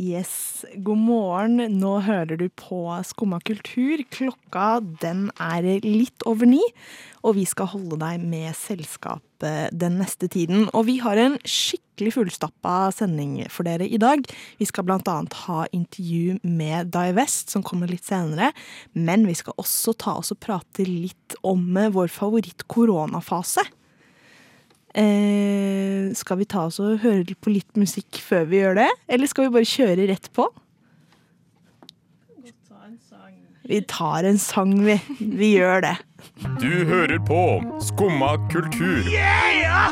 [0.00, 1.60] Yes, god morgen.
[1.76, 4.00] Nå hører du på Skumma kultur.
[4.08, 6.62] Klokka den er litt over ni,
[7.20, 10.70] og vi skal holde deg med selskap eh, den neste tiden.
[10.72, 14.24] Og vi har en skikkelig fullstappa sending for dere i dag.
[14.56, 18.54] Vi skal annet ha intervju med Divest, som kommer litt senere.
[18.96, 23.68] Men vi skal også ta oss og prate litt om vår favoritt-koronafase.
[24.94, 29.30] Eh, skal vi ta oss og høre på litt musikk før vi gjør det, eller
[29.30, 30.48] skal vi bare kjøre rett på?
[33.70, 34.96] Vi tar en sang, vi.
[35.20, 35.96] Vi gjør det.
[36.58, 39.06] Du hører på Skumma kultur.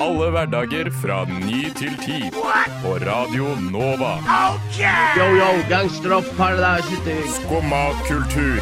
[0.02, 2.18] Alle hverdager fra ny til ti.
[2.82, 4.16] På Radio Nova.
[5.14, 6.98] Yo, yo, gangsteropp, paradise.
[7.38, 8.58] Skumma kultur,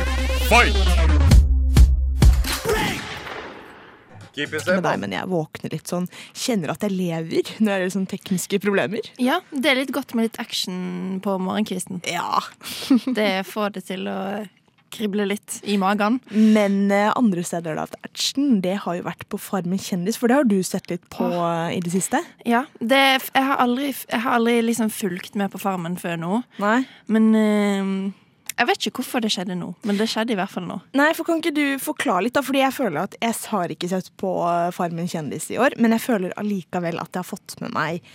[0.51, 1.16] fight!
[4.37, 8.11] Med deg, men jeg våkner litt sånn Kjenner at jeg lever når det er sånn
[8.11, 9.09] tekniske problemer.
[9.23, 12.03] Ja, det er litt godt med litt action på morgenkvisten.
[12.11, 12.43] Ja.
[13.17, 14.19] Det får det til å
[14.97, 16.19] krible litt i magen.
[16.31, 20.39] Men eh, andre steder da, action, det har jo vært på Farmen kjendis, for det
[20.41, 21.69] har du sett litt på oh.
[21.73, 22.23] i det siste?
[22.49, 26.41] Ja, det, jeg har aldri, jeg har aldri liksom fulgt med på Farmen før nå.
[26.63, 26.79] Nei?
[27.13, 27.91] Men eh,
[28.57, 30.79] jeg vet ikke hvorfor det skjedde nå, men det skjedde i hvert fall nå.
[30.97, 32.45] Nei, for Kan ikke du forklare litt, da?
[32.47, 34.31] Fordi jeg føler at jeg har ikke sett på
[34.77, 38.07] Farmen kjendis i år, men jeg føler allikevel at jeg har fått med meg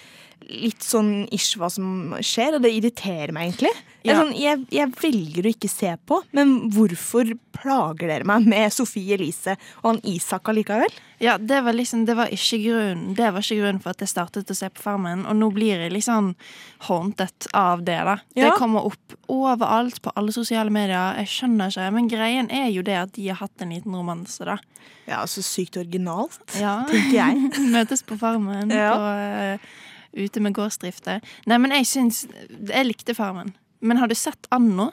[0.49, 3.71] litt sånn ish hva som skjer, og det irriterer meg egentlig.
[4.01, 4.15] Ja.
[4.17, 9.13] sånn, jeg, jeg velger å ikke se på, men hvorfor plager dere meg med Sofie
[9.13, 9.53] Elise
[9.83, 10.89] og han Isak allikevel?
[11.21, 14.09] Ja, det var liksom, det var ikke grunnen Det var ikke grunnen for at jeg
[14.09, 16.31] startet å se på Farmen, og nå blir jeg liksom
[16.87, 18.17] haunted av det, da.
[18.33, 21.13] Det kommer opp overalt på alle sosiale medier.
[21.21, 24.41] Jeg skjønner ikke, men greien er jo det at de har hatt en liten romanse,
[24.49, 24.57] da.
[25.05, 26.79] Ja, så sykt originalt, Ja.
[26.89, 27.53] tenker jeg.
[27.75, 28.91] Møtes på Farmen, Ja.
[28.97, 29.71] på, eh,
[30.13, 31.21] ute med gårdsdrifter.
[31.47, 33.53] Nei, men jeg syns Jeg likte Farmen.
[33.81, 34.91] Men har du sett Anno?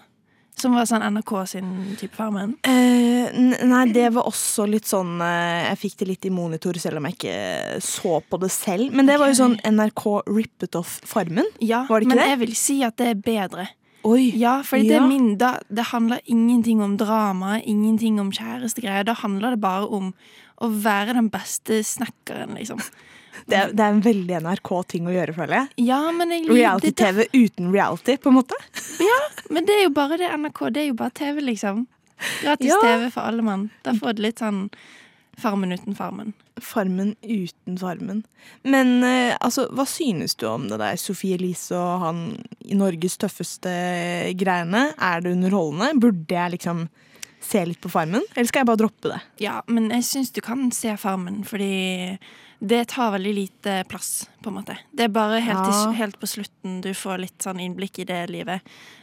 [0.58, 1.68] Som var sånn NRK sin
[2.00, 2.56] type Farmen?
[2.66, 3.28] Uh,
[3.68, 7.06] nei, det var også litt sånn uh, Jeg fikk det litt i monitor, selv om
[7.06, 7.36] jeg ikke
[7.84, 8.90] så på det selv.
[8.96, 11.46] Men det var jo sånn NRK rippet off Farmen.
[11.62, 12.30] Ja, Var det ikke men det?
[12.32, 13.68] jeg vil si at det er bedre.
[14.08, 14.32] Oi.
[14.38, 15.06] Ja, for det, Ja.
[15.06, 19.04] det, da, det handler ingenting om drama, ingenting om kjærestegreier.
[19.04, 20.12] Da handler det bare om
[20.62, 22.82] å være den beste snekkeren, liksom.
[23.48, 25.68] Det, er- det er en veldig NRK-ting å gjøre, føler jeg.
[25.88, 28.58] Ja, men jeg Reality-TV uten reality, på en måte.
[29.08, 29.18] Ja,
[29.54, 30.64] Men det er jo bare det NRK.
[30.74, 31.84] Det er jo bare TV, liksom.
[32.42, 32.80] Gratis Ja.
[32.82, 33.68] TV for alle mann.
[33.86, 34.64] Da får du litt sånn
[35.38, 36.32] Farmen uten Farmen.
[36.58, 38.24] Farmen uten Farmen.
[38.66, 42.24] Men eh, altså, hva synes du om det der Sofie Elise og han
[42.66, 43.70] i Norges tøffeste
[44.34, 44.88] greiene?
[44.98, 45.92] Er det underholdende?
[46.02, 46.88] Burde jeg liksom
[47.38, 49.20] se litt på Farmen, eller skal jeg bare droppe det?
[49.46, 52.18] Ja, men jeg syns du kan se Farmen, fordi
[52.58, 54.78] det tar veldig lite plass, på en måte.
[54.92, 55.84] Det er bare helt, Ja.
[55.84, 58.60] til, helt på slutten du får litt sånn innblikk i det livet.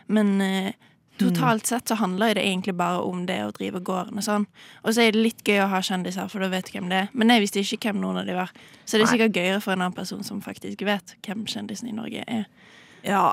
[0.07, 0.73] Men eh,
[1.17, 4.45] totalt sett så handler det egentlig bare om det å drive gården og sånn.
[4.83, 6.97] Og så er det litt gøy å ha kjendiser, for da vet du hvem det
[7.05, 7.09] er.
[7.13, 8.51] Men jeg visste ikke hvem noen av de var.
[8.85, 11.95] Så det er sikkert gøyere for en annen person som faktisk vet hvem kjendisen i
[11.95, 12.45] Norge er.
[13.05, 13.23] Ja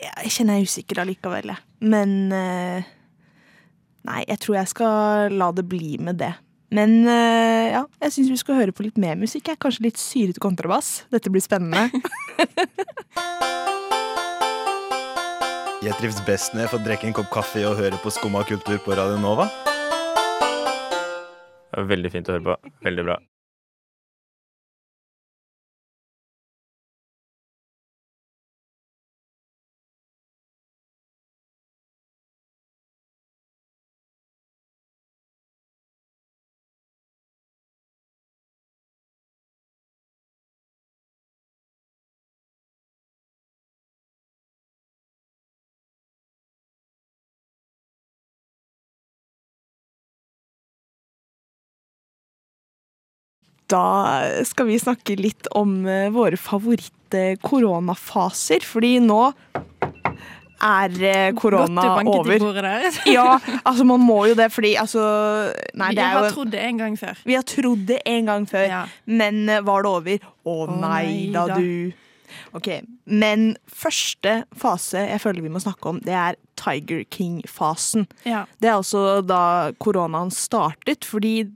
[0.00, 1.56] Jeg kjenner jeg er usikker allikevel, jeg.
[1.80, 2.82] Men eh,
[4.08, 6.32] Nei, jeg tror jeg skal la det bli med det.
[6.70, 9.50] Men eh, ja, jeg syns vi skal høre på litt mer musikk.
[9.50, 9.58] Jeg.
[9.62, 11.04] Kanskje litt syrete kontrabass.
[11.10, 11.90] Dette blir spennende.
[15.80, 18.76] Jeg trives best når jeg får drikke en kopp kaffe og høre på Skumma kultur
[18.84, 19.46] på Radio Nova.
[21.70, 22.72] Det var Veldig fint å høre på.
[22.84, 23.16] Veldig bra.
[53.70, 53.84] Da
[54.48, 59.20] skal vi snakke litt om eh, våre favoritt-koronafaser, fordi nå
[60.60, 62.38] er eh, korona over.
[63.08, 65.00] Ja, altså man må jo det, fordi altså
[65.78, 67.14] Nei, det er har jo trodd det en gang før.
[67.24, 68.82] Vi har trodd det en gang før, Ja.
[69.06, 70.18] men eh, var det over?
[70.44, 71.46] Å nei nei da.
[71.56, 71.92] du.
[72.54, 72.68] Ok,
[73.10, 78.06] Men første fase jeg føler vi må snakke om, det er Tiger King-fasen.
[78.28, 78.44] Ja.
[78.60, 81.48] Det er altså da koronaen startet, fordi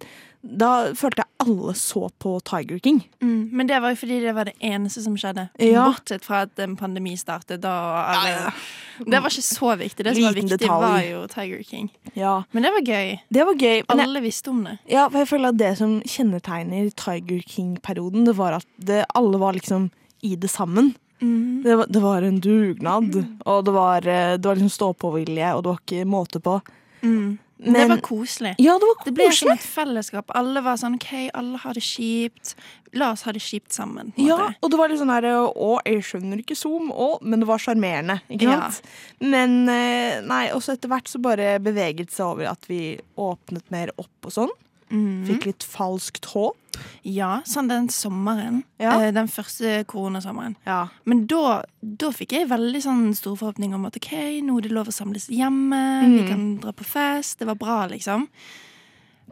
[0.45, 2.99] da følte jeg alle så på Tiger King.
[3.25, 5.47] Mm, men det var jo fordi det var det eneste som skjedde.
[5.59, 5.87] Ja.
[5.89, 7.63] Bortsett fra at en pandemi startet.
[7.65, 7.73] Da,
[8.13, 8.53] alle,
[9.01, 10.05] Det var ikke så viktig.
[10.05, 10.85] Det som var viktig, detalj.
[10.85, 11.89] var jo Tiger King.
[12.15, 13.15] Ja, Men det var gøy.
[13.29, 13.77] Det var gøy.
[13.81, 14.79] Jeg, Alle visste om det.
[14.89, 19.41] ja, for jeg føler at det som kjennetegner Tiger King-perioden, det var at det, alle
[19.41, 19.91] var liksom
[20.23, 20.95] i det sammen.
[21.21, 21.63] Mm.
[21.65, 23.15] Det var, det var en dugnad,
[23.47, 26.61] og det var, eh, det var liksom stå-på-vilje, og det var ikke måte på.
[27.05, 27.39] Mm.
[27.59, 28.55] Det var koselig.
[28.59, 30.31] Ja, det var Det ble som et fellesskap.
[30.35, 32.55] Alle var sånn OK, alle har det kjipt.
[32.95, 34.13] La oss ha det kjipt sammen.
[34.17, 34.57] Ja, måte.
[34.63, 37.59] og det var litt sånn her Å, jeg skjønner ikke Zoom, å, men det var
[37.63, 38.21] sjarmerende.
[38.31, 38.71] Ikke Ja.
[38.71, 38.83] sant?
[39.21, 43.71] Men eh, nei, også etter hvert så bare beveget det seg over at vi åpnet
[43.75, 44.53] mer opp og sånn.
[44.95, 45.25] Mm.
[45.27, 46.57] Fikk litt falskt håp.
[47.07, 48.63] Ja, sånn den sommeren.
[48.83, 48.97] Ja.
[49.01, 50.57] eh, Den første koronasommeren.
[50.67, 50.89] Ja.
[51.05, 54.11] Men da, da fikk jeg veldig sånn stor forhåpning om at OK,
[54.43, 56.29] nå er det lov å samles hjemme, vi Mm.
[56.29, 57.39] kan dra på fest.
[57.39, 58.29] Det var bra, liksom.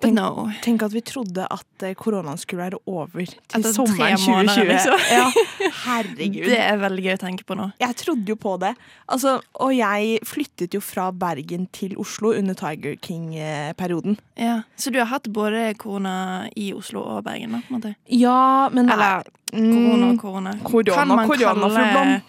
[0.01, 0.49] Tenk- no.
[0.65, 4.65] Tenk at vi trodde at eh, koronaen skulle være over til Etter sommeren 2020.
[4.73, 5.05] liksom.
[5.13, 5.27] Ja,
[5.85, 6.47] herregud.
[6.49, 7.69] Det er veldig gøy å tenke på nå.
[7.79, 8.73] Jeg trodde jo på det.
[9.07, 14.17] Altså, og jeg flyttet jo fra Bergen til Oslo under Tiger King-perioden.
[14.41, 14.63] Ja.
[14.77, 17.63] Så du har hatt både korona i Oslo og Bergen, da?
[17.69, 17.95] på en måte?
[18.11, 19.23] Ja, men er- Eller
[19.53, 20.53] korona Mm, og korona.
[20.65, 22.23] Korona, Kan man korona, kalle-.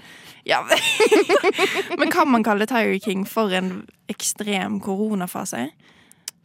[0.45, 0.59] Ja.
[1.97, 5.69] Men kan man kalle Tiger King for en ekstrem koronafase?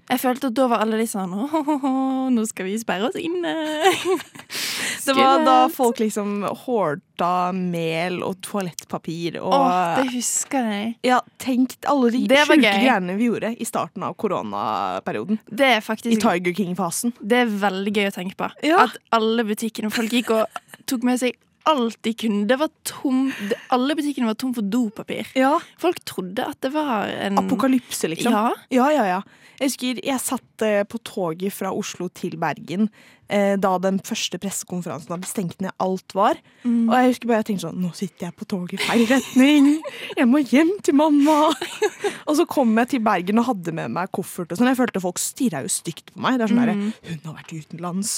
[0.08, 3.52] Jeg følte at da var alle de sånn Å, nå skal vi sperre oss inne.
[5.08, 10.90] Det var da folk liksom hårta mel og toalettpapir og Åh, det husker jeg.
[11.06, 15.40] Ja, tenk alle de sjuke greiene vi gjorde i starten av koronaperioden.
[15.49, 17.14] Det er I Tiger King-fasen.
[17.20, 18.50] Det er veldig gøy å tenke på.
[18.69, 18.84] Ja.
[18.84, 21.38] At alle butikkene Folk gikk og tok med seg
[21.69, 22.46] alt de kunne.
[22.49, 23.28] Det var tom,
[23.75, 25.28] alle butikkene var tom for dopapir.
[25.38, 25.56] Ja.
[25.81, 28.32] Folk trodde at det var en Apokalypse, liksom.
[28.32, 28.52] Ja.
[28.72, 29.20] Ja, ja, ja.
[29.58, 32.87] Jeg husker jeg satt eh, på toget fra Oslo til Bergen
[33.26, 36.38] eh, da den første pressekonferansen hadde stengt ned alt var.
[36.62, 36.87] Mm.
[36.87, 39.70] Og jeg husker bare jeg tenkte sånn Nå sitter jeg på toget i feil retning.
[40.14, 41.50] Jeg må hjem til mamma.
[42.28, 44.70] og så kom jeg til Bergen og hadde med meg koffert og sånn.
[44.70, 46.38] Jeg følte folk stirra jo stygt på meg.
[46.38, 48.14] Det er sånn derre Hun har vært utenlands.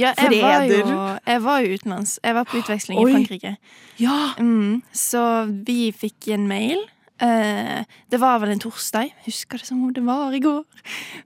[0.00, 0.96] Ja, jeg var, jo,
[1.28, 2.16] jeg var jo utenlands.
[2.22, 3.06] Jeg var på utveksling Oi.
[3.06, 3.54] i Frankrike.
[4.02, 4.18] Ja.
[4.42, 5.22] Mm, så
[5.66, 6.82] vi fikk en mail.
[7.22, 9.12] Eh, det var vel en torsdag.
[9.28, 10.64] Husker det som om det var i går.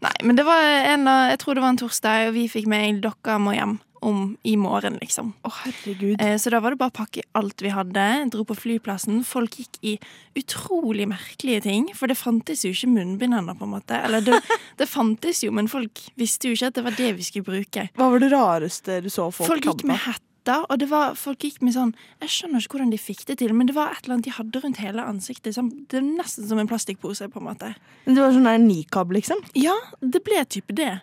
[0.05, 3.01] Nei, men det var en, jeg tror det var en torsdag, og vi fikk mail
[3.01, 5.33] 'Dere må hjem' om i morgen, liksom.
[5.45, 6.21] Å, herregud.
[6.21, 9.23] Eh, Så da var det bare å pakke alt vi hadde, dro på flyplassen.
[9.27, 9.97] Folk gikk i
[10.39, 13.99] utrolig merkelige ting, for det fantes jo ikke munnbind ennå, på en måte.
[14.05, 14.41] Eller det,
[14.81, 17.89] det fantes jo, men folk visste jo ikke at det var det vi skulle bruke.
[17.97, 20.15] Hva var det rareste du så folk, Folk gikk med på?
[20.47, 23.39] Hetter, og det var, folk gikk med sånn Jeg skjønner ikke hvordan de fikk det
[23.39, 25.55] til, men det var et eller annet de hadde rundt hele ansiktet.
[25.55, 27.75] Sånn, det er nesten som en plastikkpose, på en måte.
[28.07, 29.43] Det var sånn nikab, liksom.
[29.59, 31.01] Ja, det ble type det.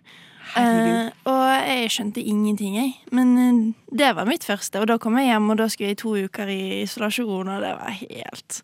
[0.59, 2.93] Eh, og jeg skjønte ingenting, jeg.
[3.15, 4.81] Men eh, det var mitt første.
[4.81, 7.63] Og da kom jeg hjem, og da skulle jeg i to uker i isolasjon, og
[7.63, 8.63] det var helt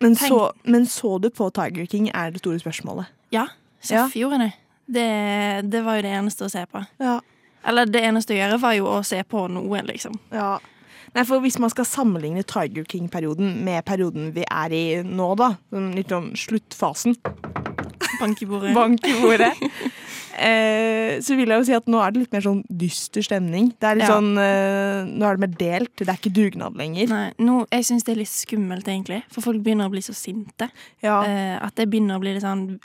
[0.00, 3.12] Men så, men så du på Tiger King, er det store spørsmålet.
[3.34, 3.48] Ja,
[3.86, 4.06] Ja.
[4.06, 4.52] Seff gjorde det.
[4.90, 5.70] det.
[5.70, 6.80] Det var jo det eneste å se på.
[6.98, 7.20] Ja.
[7.66, 10.14] Eller det eneste å gjøre var jo å se på noe, liksom.
[10.32, 10.56] Ja.
[11.16, 15.54] Nei, for Hvis man skal sammenligne Tiger King-perioden med perioden vi er i nå, da,
[15.72, 17.16] sånn litt sånn sluttfasen,
[18.20, 18.72] Bank i bordet.
[18.80, 19.50] bank i bordet,
[20.38, 23.70] eh, så vil jeg jo si at nå er det litt mer sånn dyster stemning.
[23.80, 24.16] Det er litt Ja.
[24.16, 27.08] sånn, eh, Nå er det mer delt, det er ikke dugnad lenger.
[27.08, 29.22] Nei, nå, jeg syns det er litt skummelt, egentlig.
[29.32, 30.70] For folk begynner å bli så sinte.
[31.02, 31.22] Ja.
[31.24, 32.78] Eh, at det begynner å bli litt sånn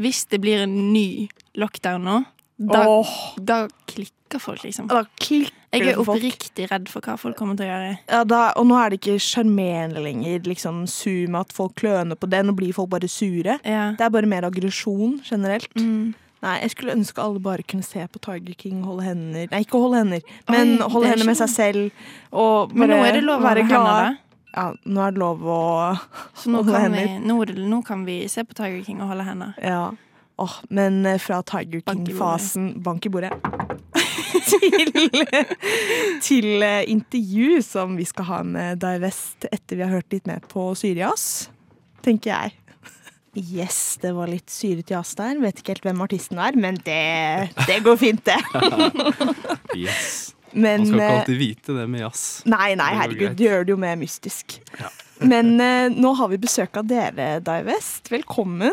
[0.00, 1.28] Hvis det blir en ny
[1.60, 2.24] lockdown nå,
[2.60, 3.08] da, oh.
[3.40, 4.90] da klikker folk, liksom.
[5.16, 7.92] klikker Jeg er oppriktig redd for hva folk kommer til å gjøre.
[8.10, 10.42] Ja, da, og nå er det ikke sjarmerende lenger.
[10.44, 12.42] Liksom Zoom, at folk kløner på det.
[12.44, 13.56] Nå blir folk bare sure.
[13.64, 13.92] Ja.
[13.96, 15.72] Det er bare mer aggresjon generelt.
[15.78, 16.12] Mm.
[16.40, 19.76] Nei, Jeg skulle ønske alle bare kunne se på Tiger King, holde hender Nei, ikke
[19.76, 22.04] holde hender, men Oi, holde er hender med seg selv.
[22.32, 24.20] Og Men nå er det lov å være glad.
[24.50, 25.58] Ja, nå er det lov å
[25.92, 27.26] holde kan, vi, hender.
[27.28, 29.52] nå, nå kan vi se på Tiger King og holde hender.
[29.60, 29.84] Ja.
[30.40, 33.32] Åh, men eh, fra Tiger King-fasen Bank i bordet.
[34.50, 34.92] til
[36.24, 40.30] til eh, intervju som vi skal ha med Dai West etter vi har hørt litt
[40.30, 41.50] mer på Syrias,
[42.04, 42.56] tenker jeg.
[43.36, 45.38] Yes, det var litt syret jazz der.
[45.38, 48.40] Vet ikke helt hvem artisten er, men det, det går fint, det.
[49.76, 50.34] Yes.
[50.50, 52.24] Men Man skal ikke eh, alltid vite det med jazz.
[52.50, 54.56] Nei, nei, herregud, det gjør det jo mer mystisk.
[55.20, 58.08] Men eh, nå har vi besøk av dere, Dai West.
[58.12, 58.72] Velkommen.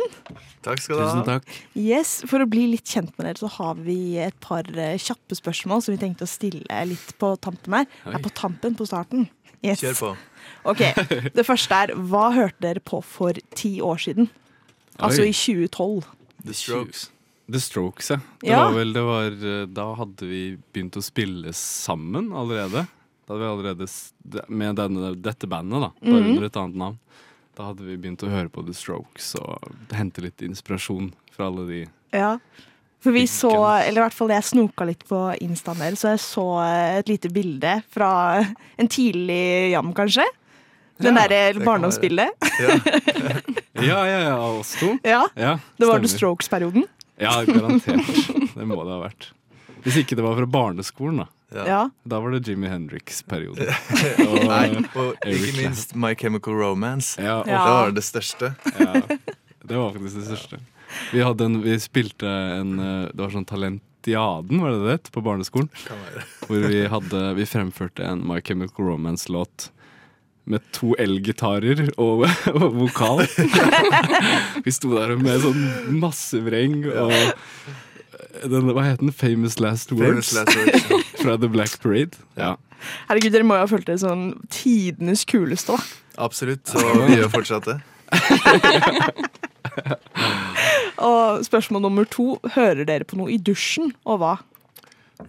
[0.65, 1.07] Takk skal du ha.
[1.11, 1.49] Tusen takk.
[1.79, 5.35] Yes, For å bli litt kjent med dere, så har vi et par eh, kjappe
[5.37, 7.89] spørsmål som vi tenkte å stille litt på tampen her.
[8.05, 8.13] Oi.
[8.15, 9.27] Nei, på tampen, på starten.
[9.65, 9.81] Yes.
[9.83, 10.13] Kjør på.
[10.71, 10.83] Ok,
[11.35, 14.29] Det første er hva hørte dere på for ti år siden?
[15.01, 15.31] Altså Oi.
[15.31, 16.05] i 2012.
[16.47, 17.07] The Strokes.
[17.51, 18.17] The Strokes, ja.
[18.43, 18.63] Det Ja.
[18.67, 20.41] var vel, det var, eh, da hadde vi
[20.73, 22.85] begynt å spille sammen allerede.
[23.27, 23.87] Da hadde vi allerede
[24.47, 25.91] Med denne, dette bandet, da.
[25.99, 26.29] Bare mm.
[26.31, 26.97] under et annet navn.
[27.57, 31.67] Da hadde vi begynt å høre på The Strokes og hente litt inspirasjon fra alle
[31.67, 31.83] de
[32.15, 32.37] Ja.
[33.03, 36.21] For vi så, eller i hvert fall jeg snoka litt på instaen deres, så jeg
[36.23, 38.09] så eh, et lite bilde fra
[38.81, 40.25] en tidlig jam, kanskje.
[40.97, 42.33] Den Ja, derre barndomsbildet.
[42.57, 42.73] Ja.
[43.77, 44.95] Ja, ja, ja, oss to.
[45.05, 46.09] Ja, Ja, det var The.
[46.09, 46.87] Strokes-perioden.
[47.21, 48.07] Ja, garantert.
[48.55, 49.27] Det må det ha vært.
[49.85, 51.27] Hvis ikke det var fra barneskolen, da.
[51.55, 51.89] Ja.
[52.03, 53.69] Da var det Jimmy Hendrix-periode.
[54.51, 57.15] Nei, og ikke minst My Chemical Romance.
[57.21, 57.61] Ja, Ja.
[57.63, 58.49] Det var det største.
[58.79, 59.01] ja,
[59.63, 60.59] det var faktisk det største.
[61.11, 65.09] Vi, hadde en, vi spilte en eh, Det var sånn Talentiaden, var det det het,
[65.11, 65.67] på barneskolen.
[66.47, 69.69] Hvor vi, hadde, vi fremførte en My Chemical Romance-låt
[70.47, 72.23] med to elgitarer og,
[72.55, 73.23] og vokal.
[74.65, 75.67] vi sto der med sånn
[75.99, 77.11] massevreng og
[78.47, 79.11] den, Hva het den?
[79.11, 81.06] Famous Last Words Famous last words.
[81.27, 82.17] Fra The Black Parade.
[82.39, 82.55] Ja.
[83.11, 85.79] Herregud, dere må jo ha følt det sånn tidenes kuleste, da.
[86.27, 86.71] Absolutt.
[86.79, 87.77] Og vi gjør fortsatt det.
[90.97, 92.37] Og spørsmål nummer to.
[92.55, 94.35] Hører dere på noe i dusjen, og hva?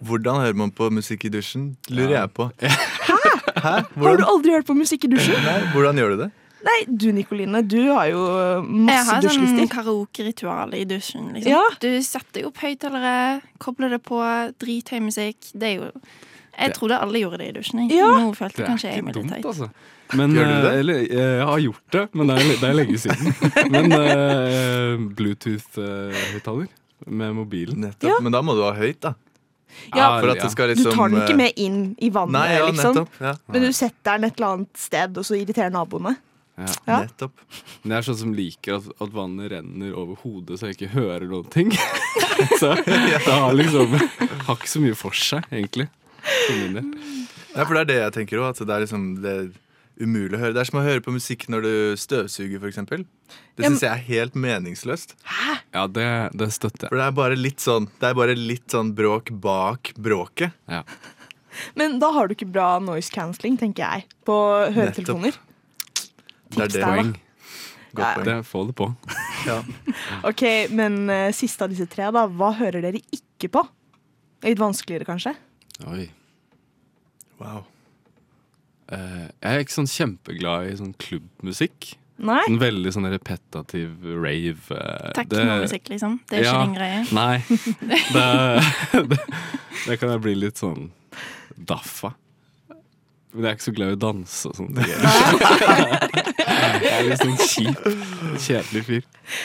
[0.05, 1.71] Hvordan hører man på musikk i dusjen?
[1.89, 2.21] Lurer Ja.
[2.25, 2.49] jeg på.
[2.61, 3.75] Hæ?
[3.99, 5.37] Har du aldri hørt på musikk i dusjen?
[5.45, 6.29] Nei, hvordan gjør du det?
[6.65, 9.69] Nei, du Nikoline, du har jo Jeg masse har sånn dusjlister.
[9.75, 11.29] karaokeritual i dusjen.
[11.33, 11.51] Liksom.
[11.53, 11.61] Ja.
[11.79, 14.19] Du setter opp høyttalere, kobler det på,
[14.59, 15.37] drithøy musikk.
[15.53, 15.91] Det er jo
[16.59, 17.85] Jeg trodde alle gjorde det i dusjen.
[17.87, 17.97] jeg.
[18.01, 18.09] Ja.
[18.19, 19.45] Nå følte Det er kanskje jeg meg litt teit.
[19.45, 19.69] altså.
[20.17, 20.71] Men, Gjør du det?
[20.73, 23.33] eh, Eller, jeg har gjort det, men det er, det er lenge siden.
[23.73, 26.67] Men uh, Bluetooth-høyttaler
[27.07, 27.79] med mobilen.
[27.85, 28.09] Nettopp.
[28.09, 28.17] Ja.
[28.21, 29.13] Men da må du ha høyt, da.
[29.95, 32.33] Ja, For at det skal Du liksom tar den ikke eh, med inn i vannet,
[32.35, 32.95] Nei, ja, liksom.
[32.97, 33.19] nettopp.
[33.21, 33.33] Ja.
[33.53, 36.15] Men du setter den et eller annet sted, og så irriterer naboene.
[36.59, 36.71] Ja.
[36.89, 36.97] Ja.
[37.05, 37.45] Nettopp.
[37.83, 40.91] Men jeg er sånn som liker at, at vannet renner over hodet, så jeg ikke
[40.97, 41.71] hører noen ting.
[42.61, 45.87] så det har liksom Har ikke så mye for seg, egentlig.
[46.19, 46.91] For min del.
[47.55, 48.51] Ja, for det er det jeg tenker òg.
[48.53, 49.49] At det er liksom det er
[49.99, 50.55] umulig å høre.
[50.55, 52.79] Det er som å høre på musikk når du støvsuger, f.eks.
[53.59, 55.15] Det syns jeg er helt meningsløst.
[55.27, 55.59] Hæ?
[55.75, 56.07] Ja, det,
[56.39, 56.91] det støtter jeg.
[56.91, 60.55] For det er bare litt sånn Det er bare litt sånn bråk bak bråket.
[60.71, 60.83] Ja.
[61.77, 64.37] Men da har du ikke bra noise cancelling, tenker jeg, på
[64.73, 65.37] høretelefoner.
[66.49, 66.81] Det er Tips det.
[66.81, 66.93] der, da.
[66.95, 67.11] Poeng.
[67.95, 68.25] Godt poeng.
[68.29, 68.89] Det, få det på.
[69.47, 69.61] Ja.
[70.27, 70.41] Ok,
[70.75, 72.25] men eh, siste av disse tre, da.
[72.27, 73.61] Hva hører dere ikke på?
[74.43, 75.31] Litt vanskeligere, kanskje?
[75.87, 76.09] Oi.
[77.39, 77.61] Wow.
[78.91, 81.93] Eh, jeg er ikke sånn kjempeglad i sånn klubbmusikk.
[82.19, 82.41] Nei?
[82.49, 84.59] Sånn veldig sånn repetativ rave.
[84.75, 86.19] eh, det- Teknomusikk, liksom.
[86.27, 86.65] Det er ikke Ja.
[86.65, 87.01] din greie.
[87.15, 87.37] Nei.
[88.11, 89.19] Det, det,
[89.87, 90.89] det kan jeg bli litt sånn
[91.55, 92.17] daff av.
[93.31, 94.79] Men jeg er ikke så glad i å danse og sånt.
[94.83, 96.08] Jeg
[96.99, 97.87] er litt sånn kjip,
[98.45, 99.03] kjedelig fyr.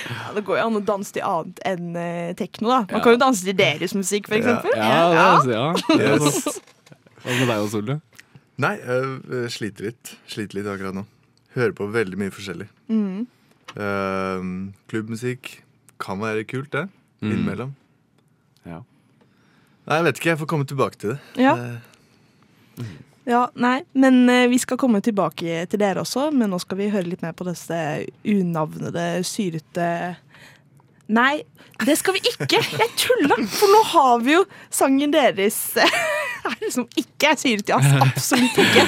[0.09, 2.79] Ja, det går jo an å danse til annet enn uh, tekno, da.
[2.89, 3.03] Man Ja.
[3.05, 4.41] kan jo danse til deres musikk, for Ja.
[4.43, 4.77] eksempel.
[4.77, 5.69] Ja, det ja.
[6.01, 6.61] Yes.
[7.25, 8.01] Hva med deg og Solveig?
[8.61, 10.13] Nei, jeg sliter litt.
[10.31, 11.07] Sliter litt akkurat nå.
[11.57, 12.69] Hører på veldig mye forskjellig.
[12.93, 13.25] Mm.
[13.75, 14.45] Uh,
[14.93, 15.57] klubbmusikk
[16.03, 16.85] kan være kult, det.
[17.23, 17.31] Mm.
[17.33, 17.73] Innimellom.
[18.69, 18.83] Ja.
[19.89, 20.31] Nei, jeg vet ikke.
[20.35, 21.19] Jeg får komme tilbake til det.
[21.45, 21.55] Ja.
[21.57, 22.85] Eh,
[23.25, 26.91] Ja, nei, men eh, vi skal komme tilbake til dere også, men nå skal vi
[26.93, 27.79] høre litt mer på disse
[28.29, 29.89] unavnede, syrete
[31.13, 31.43] Nei,
[31.85, 32.61] det skal vi ikke!
[32.81, 33.37] Jeg tulla!
[33.53, 35.59] For nå har vi jo sangen deres
[36.47, 37.91] her som ikke er syret jazz.
[38.01, 38.87] Absolutt ikke.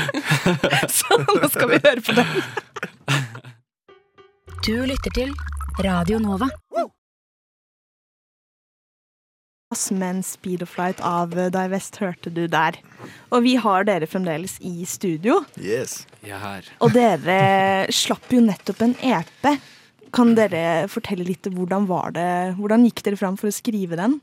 [0.96, 2.32] Så nå skal vi høre på den.
[4.64, 5.36] Du lytter til
[5.84, 6.48] Radio Nova.
[9.90, 12.76] Men Speed of Light av eh, Divest hørte du der.
[13.34, 15.40] Og vi har dere fremdeles i studio.
[15.58, 16.06] yes.
[16.22, 16.68] Jeg er her.
[16.78, 19.48] Og dere slapp jo nettopp en EP.
[20.14, 24.20] Kan dere fortelle litt hvordan var det Hvordan gikk dere fram for å skrive den?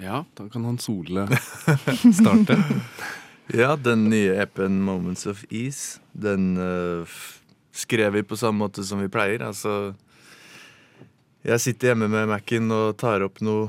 [0.00, 1.28] Ja, da kan han Sole
[2.22, 2.56] starte.
[3.52, 7.04] Ja, den nye EP-en Moments of Ease, den uh,
[7.76, 9.44] skrev vi på samme måte som vi pleier.
[9.44, 9.92] Altså
[11.44, 13.68] Jeg sitter hjemme med Mac-en og tar opp noe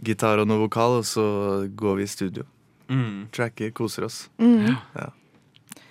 [0.00, 1.24] gitar og noe vokal, og så
[1.76, 2.44] går vi i studio.
[2.92, 3.28] Mm.
[3.32, 4.28] Tracker, koser oss.
[4.40, 4.72] Mm.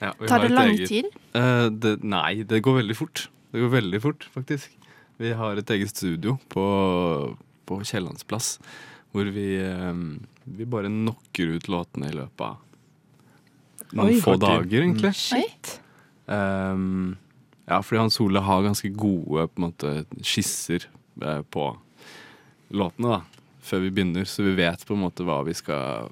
[0.01, 1.05] Ja, vi Tar har det lang eget- tid?
[1.35, 3.27] Uh, det, nei, det går veldig fort.
[3.53, 4.71] Det går veldig fort, faktisk.
[5.21, 6.65] Vi har et eget studio på,
[7.69, 8.55] på Kiellandsplass,
[9.13, 9.93] hvor vi, eh,
[10.49, 12.57] vi bare knocker ut låtene i løpet av
[13.91, 14.21] noen Oi.
[14.23, 15.11] få dager, egentlig.
[15.19, 15.75] Shit.
[16.31, 17.17] Um,
[17.67, 19.93] ja, fordi Hans Ole har ganske gode på en måte,
[20.25, 20.87] skisser
[21.51, 21.67] på
[22.71, 23.21] låtene, da.
[23.71, 26.09] Før vi begynner, så vi vet på en måte hva vi skal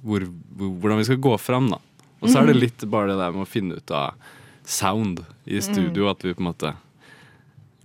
[0.00, 0.22] hvor,
[0.54, 1.80] hvor, Hvordan vi skal gå fram, da.
[2.20, 4.30] Og så er det litt bare det der med å finne ut av
[4.68, 6.10] sound i studio.
[6.12, 6.72] At vi på en måte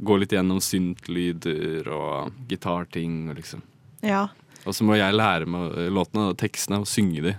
[0.05, 3.63] går litt gjennom syntlyder og gitarting og liksom.
[4.05, 4.27] Ja.
[4.65, 7.35] Og så må jeg lære meg låtene og tekstene og synge de.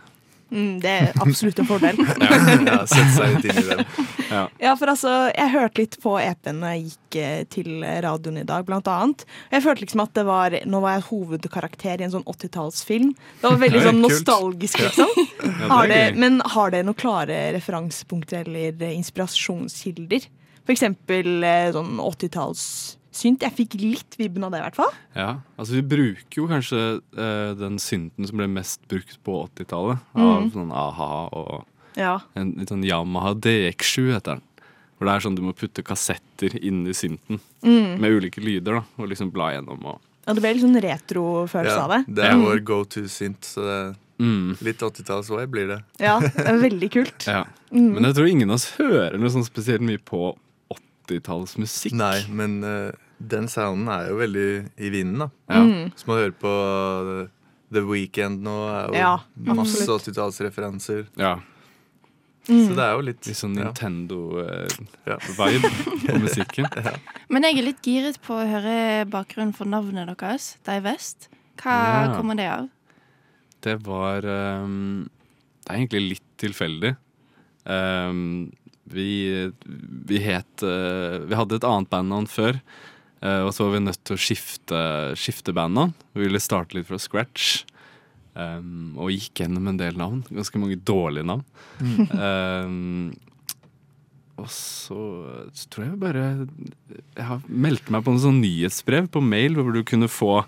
[0.46, 1.96] Mm, det er absolutt en fordel.
[2.22, 2.36] ja,
[2.68, 3.80] ja, sette seg ut inn i den
[4.30, 4.42] Ja.
[4.62, 4.74] ja.
[4.78, 8.66] for altså, jeg hørte litt på EP-en da jeg gikk eh, til radioen i dag,
[8.68, 9.24] blant annet.
[9.50, 13.10] Jeg følte liksom at det var Nå var jeg hovedkarakter i en sånn 80-tallsfilm.
[13.40, 15.10] Det var veldig sånn nostalgisk, liksom.
[15.42, 15.70] Ja.
[15.72, 20.30] Har det, men har det noen klare referansepunkter eller inspirasjonskilder?
[20.66, 22.62] For eksempel eh, sånn 80-talls
[23.16, 23.44] synt.
[23.44, 24.92] Jeg fikk litt vibben av det, i hvert fall.
[25.16, 30.04] Ja, altså Vi bruker jo kanskje uh, den synten som ble mest brukt på 80-tallet.
[30.16, 30.50] Av mm.
[30.54, 32.18] sånn a-ha og ja.
[32.36, 34.44] en, litt sånn Yamaha DX7 heter den.
[34.96, 37.98] Hvor det er sånn du må putte kassetter inni synten mm.
[38.00, 39.82] med ulike lyder da, og liksom bla gjennom.
[39.92, 40.00] og...
[40.24, 42.16] Ja, Det ble litt sånn retrofølelse ja, av det.
[42.16, 42.66] Det er vår mhm.
[42.66, 43.44] go to-synt.
[43.44, 43.78] så det
[44.18, 44.56] Mm.
[44.64, 45.80] Litt 80-tallsvibe blir det.
[46.00, 47.26] Ja, det er veldig kult.
[47.28, 47.44] ja.
[47.70, 47.90] mm.
[47.98, 50.30] Men jeg tror ingen av oss hører noe sånn spesielt mye på
[50.72, 51.96] 80-tallsmusikk.
[51.98, 55.28] Nei, men eh, den sounden er jo veldig i vinden, da.
[55.48, 55.90] Ja.
[55.96, 56.52] Så man hører på
[57.24, 57.28] eh,
[57.72, 59.12] The Weekend nå, er jo Ja,
[59.54, 60.08] masse absolutt.
[60.16, 61.06] 80-tallsreferanser.
[61.16, 61.36] ja.
[62.46, 63.56] Så det er jo litt Litt sånn.
[63.58, 65.16] Nintendo-vibe Ja.
[66.06, 66.68] på musikken.
[67.32, 71.28] Men jeg er litt giret på å høre bakgrunnen for navnet deres, Divest.
[71.58, 71.74] Hva
[72.06, 72.14] Ja.
[72.16, 72.68] kommer det av?
[73.66, 74.22] Det var
[74.62, 75.08] um,
[75.64, 76.94] Det er egentlig litt tilfeldig.
[77.66, 78.52] Um,
[78.86, 79.50] vi,
[80.06, 82.60] vi het eh, Vi hadde et annet bandnavn før.
[83.22, 84.82] Eh, og så var vi nødt til å skifte,
[85.18, 85.94] skifte bandene.
[86.16, 87.64] Vi ville starte litt fra scratch.
[88.36, 90.20] Um, og gikk gjennom en del navn.
[90.28, 91.46] Ganske mange dårlige navn.
[92.26, 93.14] Ehm,
[94.36, 94.98] og så,
[95.56, 96.22] så tror jeg bare
[97.16, 100.42] Jeg har meldt meg på en sånn nyhetsbrev på mail hvor du kunne få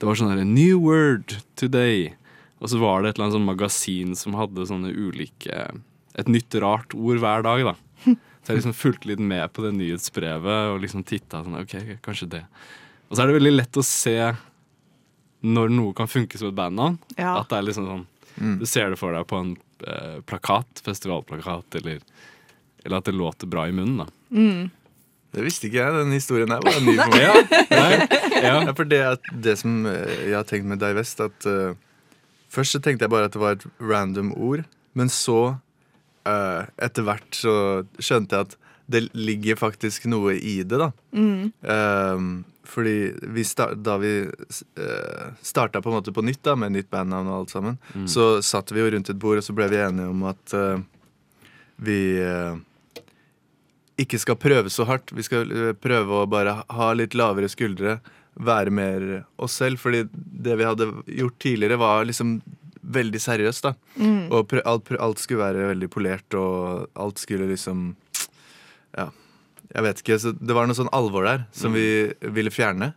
[0.00, 2.10] Det var sånn her New word today.
[2.58, 5.68] Og så var det et eller annet sånn magasin som hadde sånne ulike
[6.18, 7.76] Et nytt rart ord hver dag, da.
[8.40, 12.30] Så jeg liksom fulgte litt med på det nyhetsbrevet og liksom titta sånn OK, kanskje
[12.38, 12.44] det.
[13.10, 14.16] Og så er det veldig lett å se
[15.40, 16.98] når noe kan funke som et bandnavn.
[17.16, 17.36] Ja.
[17.40, 18.06] At det er liksom sånn
[18.60, 19.54] Du ser det for deg på en
[19.84, 22.00] eh, plakat, festivalplakat, eller,
[22.84, 24.06] eller at det låter bra i munnen, da.
[25.30, 25.94] Det visste ikke jeg.
[25.94, 27.22] Den historien her var ny for meg.
[27.22, 27.34] Ja,
[27.70, 27.90] nei,
[28.40, 28.54] ja.
[28.64, 31.76] Ja, for det, at det som eh, jeg har tenkt med Divest, at uh,
[32.50, 34.64] Først så tenkte jeg bare at det var et random ord,
[34.98, 35.60] men så
[36.28, 37.54] eh, Etter hvert så
[38.02, 38.56] skjønte jeg at
[38.90, 40.90] det ligger faktisk noe i det, da.
[41.62, 42.24] Eh,
[42.70, 42.96] fordi
[43.34, 47.26] vi start, da vi uh, starta på en måte på nytt, da med nytt bandnavn
[47.26, 50.06] og alt sammen, så satt vi jo rundt et bord, og så ble vi enige
[50.12, 50.78] om at uh,
[51.80, 52.56] vi eh,
[54.00, 55.12] ikke skal prøve så hardt.
[55.16, 57.98] Vi skal eh, prøve å bare ha litt lavere skuldre.
[58.40, 59.06] Være mer
[59.40, 59.80] oss selv.
[59.82, 62.38] Fordi det vi hadde gjort tidligere, var liksom
[62.82, 63.62] veldig seriøst.
[63.62, 63.74] da
[64.30, 67.96] Og prø alt, alt skulle være veldig polert, og alt skulle liksom
[68.96, 69.10] Ja,
[69.74, 70.18] jeg vet ikke.
[70.18, 72.94] Så det var noe sånn alvor der som vi ville fjerne.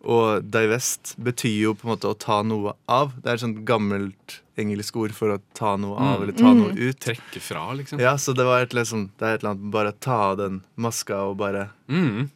[0.00, 3.12] Og divest betyr jo på en måte å ta noe av.
[3.20, 6.72] Det er et sånt gammelt engelsk ord for å ta noe av, eller ta noe
[6.72, 6.98] ut.
[7.00, 8.00] Trekke fra, liksom.
[8.00, 10.62] Ja, så det var et, liksom, det er et eller annet Bare ta av den
[10.76, 12.30] maska og bare Mm.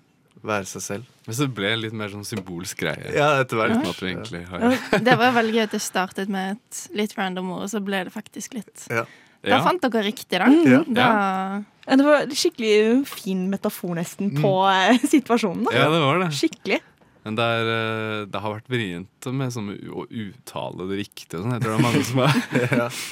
[0.45, 1.11] Være seg selv.
[1.27, 3.13] Men så ble det litt mer sånn symbolsk greie.
[3.17, 3.75] Ja, etter hvert.
[3.79, 3.91] Ja.
[3.95, 7.53] at vi egentlig har Det var veldig gøy at det startet med et litt random
[7.57, 9.07] ord, og så ble det faktisk litt Ja.
[9.45, 9.65] Da Ja.
[9.65, 10.47] fant dere riktig, da.
[10.49, 10.83] Ja.
[10.89, 14.99] da Ja, Det var skikkelig fin metafor nesten på mm.
[15.15, 15.65] situasjonen.
[15.69, 16.31] da ja, det var det.
[16.33, 16.81] Skikkelig.
[17.25, 21.55] Men det, er, eh, det har vært vrient med sånn å uttale det riktig sånn.
[21.57, 22.35] Jeg tror det er mange som er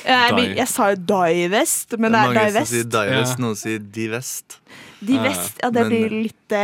[0.05, 3.43] Jeg, jeg, jeg sa jo Divest, men det er mange som sier divest, Ja.
[3.47, 4.59] noen sier divest.
[5.03, 6.57] Divest, ja, det Men- blir litt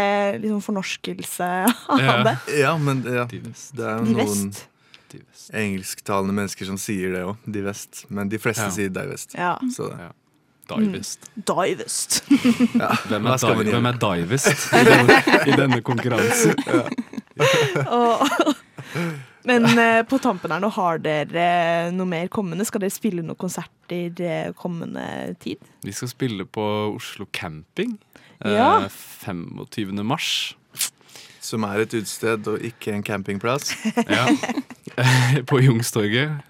[0.44, 1.48] liksom fornorskelse
[1.88, 2.18] av Ja.
[2.28, 2.36] det.
[2.60, 4.66] Ja, men ja, det er jo noen Divest.
[5.08, 5.50] Divest.
[5.56, 7.36] engelsktalende mennesker som sier det òg.
[7.48, 8.04] Divest.
[8.12, 8.70] Men de fleste Ja.
[8.76, 9.32] sier divest.
[9.34, 9.54] Ja.
[9.72, 9.98] Så det.
[10.04, 10.12] Ja.
[10.68, 11.30] Divest.
[11.48, 12.18] Divest.
[12.76, 12.92] Ja.
[13.08, 15.16] Hvem er, di hvem er divest i denne,
[15.48, 16.60] i denne konkurransen?
[17.98, 18.54] Og,
[19.48, 22.66] men eh, på tampen her nå, har dere eh, noe mer kommende?
[22.68, 25.04] Skal dere spille noen konserter eh, kommende
[25.42, 25.62] tid?
[25.86, 27.96] Vi skal spille på Oslo Camping
[28.44, 28.88] eh, Ja.
[29.24, 29.94] 25.
[30.04, 30.56] mars.
[31.40, 33.72] Som er et utested og ikke en campingplass.
[34.18, 34.26] Ja.
[35.48, 36.40] på Youngstorget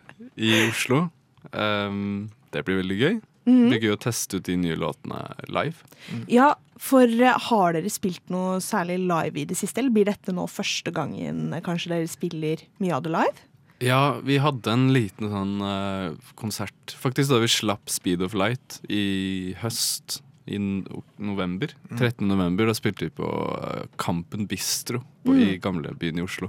[0.40, 1.08] i Oslo.
[1.52, 3.16] Um, det blir veldig gøy.
[3.48, 3.68] Mhm.
[3.70, 5.86] Det er gøy å teste ut de nye låtene live.
[6.28, 10.34] Ja, for eh, har dere spilt noe særlig live i det siste, eller blir dette
[10.36, 13.46] nå første gangen eh, kanskje dere spiller mye av det live?
[13.84, 18.80] Ja, vi hadde en liten sånn uh, konsert faktisk da vi slapp Speed of Light
[18.90, 20.22] i høst.
[20.48, 21.74] I november.
[21.92, 22.24] 13.
[22.24, 22.70] november.
[22.70, 26.48] Da spilte vi på uh, Kampen Bistro på, i gamlebyen i Oslo.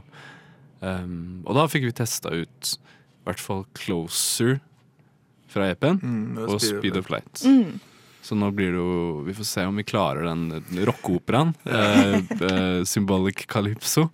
[0.80, 4.62] Um, og da fikk vi testa ut i hvert fall Closer
[5.50, 7.44] fra EP-en Mm, og Speed of Light.
[7.46, 7.80] Mm.
[8.22, 10.50] Så nå blir det jo Vi får se om vi klarer den
[10.86, 11.54] rockeoperaen.
[11.66, 14.10] Eh, eh, Symbolic Calypso.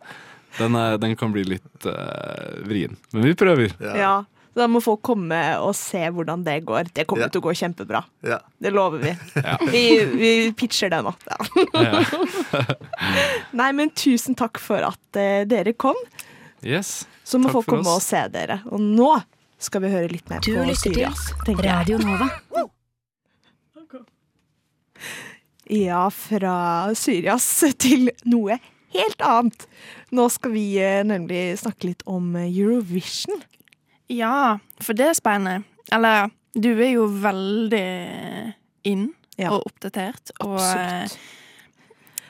[0.59, 2.95] Den, er, den kan bli litt eh, vrien.
[3.11, 3.73] Men vi prøver.
[3.81, 4.23] Ja.
[4.55, 6.87] Da må folk komme og se hvordan det går.
[6.95, 7.31] Det kommer Ja.
[7.33, 7.99] til å gå kjempebra.
[8.23, 8.37] Ja.
[8.61, 9.11] Det lover vi.
[9.35, 9.57] Ja.
[9.67, 9.81] Vi,
[10.15, 11.11] vi pitcher det nå.
[11.75, 11.99] Ja.
[13.59, 15.97] Nei, men tusen takk for at eh, dere kom.
[16.63, 17.03] Yes.
[17.25, 18.61] Så må Takk folk komme komme og se dere.
[18.71, 19.11] Og nå
[19.61, 21.73] skal vi høre litt mer Du på lytter til Syrias, tenker jeg.
[21.73, 22.29] Radio Nova.
[25.71, 26.55] Ja, fra
[26.97, 27.45] Syrias
[27.81, 28.59] til noe
[28.95, 29.65] helt annet.
[30.15, 33.41] Nå skal vi eh, nemlig snakke litt om eh, Eurovision.
[34.13, 35.65] Ja, for det er spennende.
[35.93, 37.85] Eller, du er jo veldig
[38.87, 39.07] inn
[39.41, 39.49] Ja.
[39.51, 40.31] og oppdatert.
[40.45, 41.17] Og, Absolutt.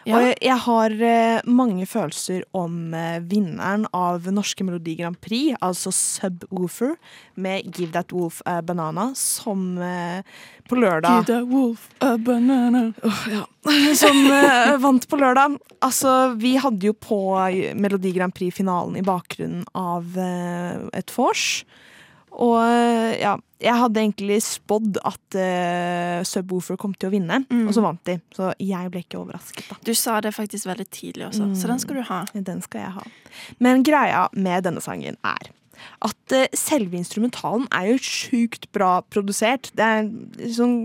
[0.05, 0.15] Ja.
[0.15, 5.55] Og jeg, jeg har eh, mange følelser om eh, vinneren av Norske Melodi Grand Prix,
[5.65, 6.93] altså Subwoofer,
[7.41, 10.21] med Give That Wolf a Banana, som eh,
[10.69, 12.91] på lørdag Give that wolf a banana.
[13.97, 15.57] Som eh, vant på lørdag.
[15.85, 17.17] Altså, vi hadde jo på
[17.73, 20.17] Melodi Grand Prix-finalen i bakgrunnen av
[20.93, 21.63] et vors.
[22.43, 27.67] Og eh, ja, jeg hadde egentlig spådd at uh, Subwoofer kom til å vinne, Mm.
[27.69, 28.17] og så vant de.
[28.35, 29.77] Så jeg ble ikke overrasket, da.
[29.87, 32.19] Du sa det faktisk veldig tidlig også, så den skal du ha.
[32.35, 33.05] Den skal jeg ha.
[33.63, 35.47] Men greia med denne sangen er
[36.03, 39.71] at uh, selve instrumentalen er jo sjukt bra produsert.
[39.75, 40.77] Det er sånn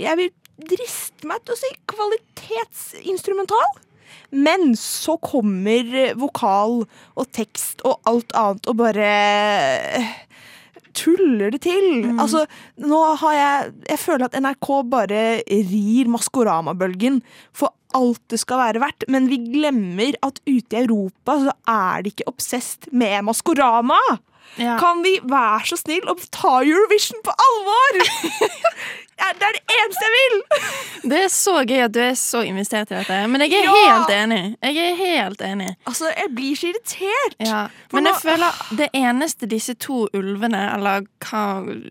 [0.00, 0.32] Jeg vil
[0.68, 3.80] driste meg til å si kvalitetsinstrumental.
[4.34, 6.80] Men så kommer vokal
[7.14, 9.08] og tekst og alt annet og bare
[10.96, 11.86] tuller det til.
[12.16, 12.44] Altså,
[12.82, 18.82] nå har jeg Jeg føler at NRK bare rir Maskorama-bølgen for alt det skal være
[18.82, 24.00] verdt, men vi glemmer at ute i Europa så er de ikke obsessed med Maskorama!
[24.60, 24.76] Ja.
[24.78, 27.96] Kan vi være så snill å ta Eurovision på alvor?!
[29.38, 30.36] det er det eneste jeg vil!
[31.10, 33.16] Det er så gøy at du er så investert i dette.
[33.30, 33.74] Men jeg er Ja!
[33.88, 34.42] helt enig.
[34.62, 35.70] Jeg er helt enig.
[35.90, 37.36] Altså, jeg blir så irritert.
[37.42, 37.62] Ja.
[37.92, 41.42] Men jeg nå- føler det eneste disse to ulvene, eller hva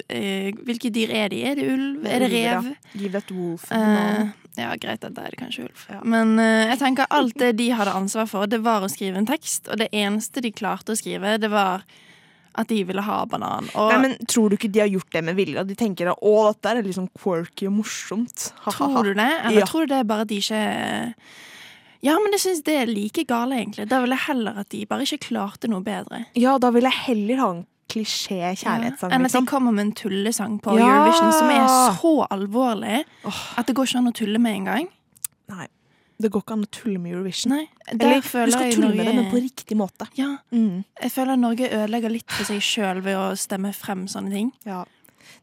[0.10, 1.42] eh, Hvilke dyr er de?
[1.52, 2.06] Er det ulv?
[2.08, 2.72] Er det rev?
[2.94, 3.68] Give that wolf.
[3.72, 5.84] Eh, ja, greit, at det er det kanskje ulv.
[5.90, 6.00] Ja.
[6.06, 9.28] Men uh, jeg tenker alt det de hadde ansvar for, det var å skrive en
[9.30, 9.68] tekst.
[9.68, 11.84] Og det eneste de klarte å skrive, det var
[12.56, 13.70] at de ville ha banan.
[13.76, 15.64] Og Nei, men Tror du ikke de har gjort det med vilje?
[15.66, 18.52] De tenker at å, dette er litt sånn quirky og morsomt?
[18.68, 19.30] tror du det?
[19.46, 19.66] Eller Ja.
[19.66, 21.14] tror du det er bare de ikke
[22.04, 23.88] Ja, men jeg syns det er like gale, egentlig.
[23.88, 26.26] Da ville jeg heller at de bare ikke klarte noe bedre.
[26.36, 27.62] Ja, da ville jeg heller ha en
[27.94, 29.46] klisjé-kjærlighetssang, Enn at de liksom.
[29.48, 30.84] kommer med en tullesang på Ja!
[30.88, 33.04] Eurovision som er så alvorlig
[33.58, 34.88] at det går ikke an å tulle med engang.
[35.54, 35.68] Nei.
[36.22, 37.52] Det går ikke an å tulle med Eurovision.
[37.56, 40.08] Nei, Eller du skal tulle tulle med det, men på riktig måte.
[40.16, 40.84] Ja, Mm.
[41.02, 44.52] jeg føler Norge ødelegger litt for seg sjøl ved å stemme frem sånne ting.
[44.66, 44.84] Ja.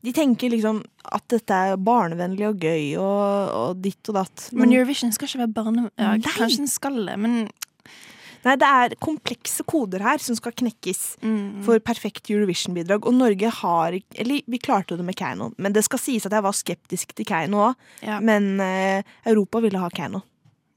[0.03, 4.47] De tenker liksom at dette er barnevennlig og gøy og, og ditt og datt.
[4.53, 5.91] Men Eurovision skal ikke være barne...
[5.99, 6.21] Ja, Nei.
[6.25, 7.51] kanskje den skal det, men
[8.45, 13.05] nei, det er komplekse koder her som skal knekkes mm, for perfekt Eurovision-bidrag.
[13.05, 16.47] Og Norge har Eller vi klarte det med Keiino, men det skal sies at jeg
[16.49, 17.75] var skeptisk til Keiino òg.
[18.07, 20.23] ja, Men eh, Europa ville ha Keiino.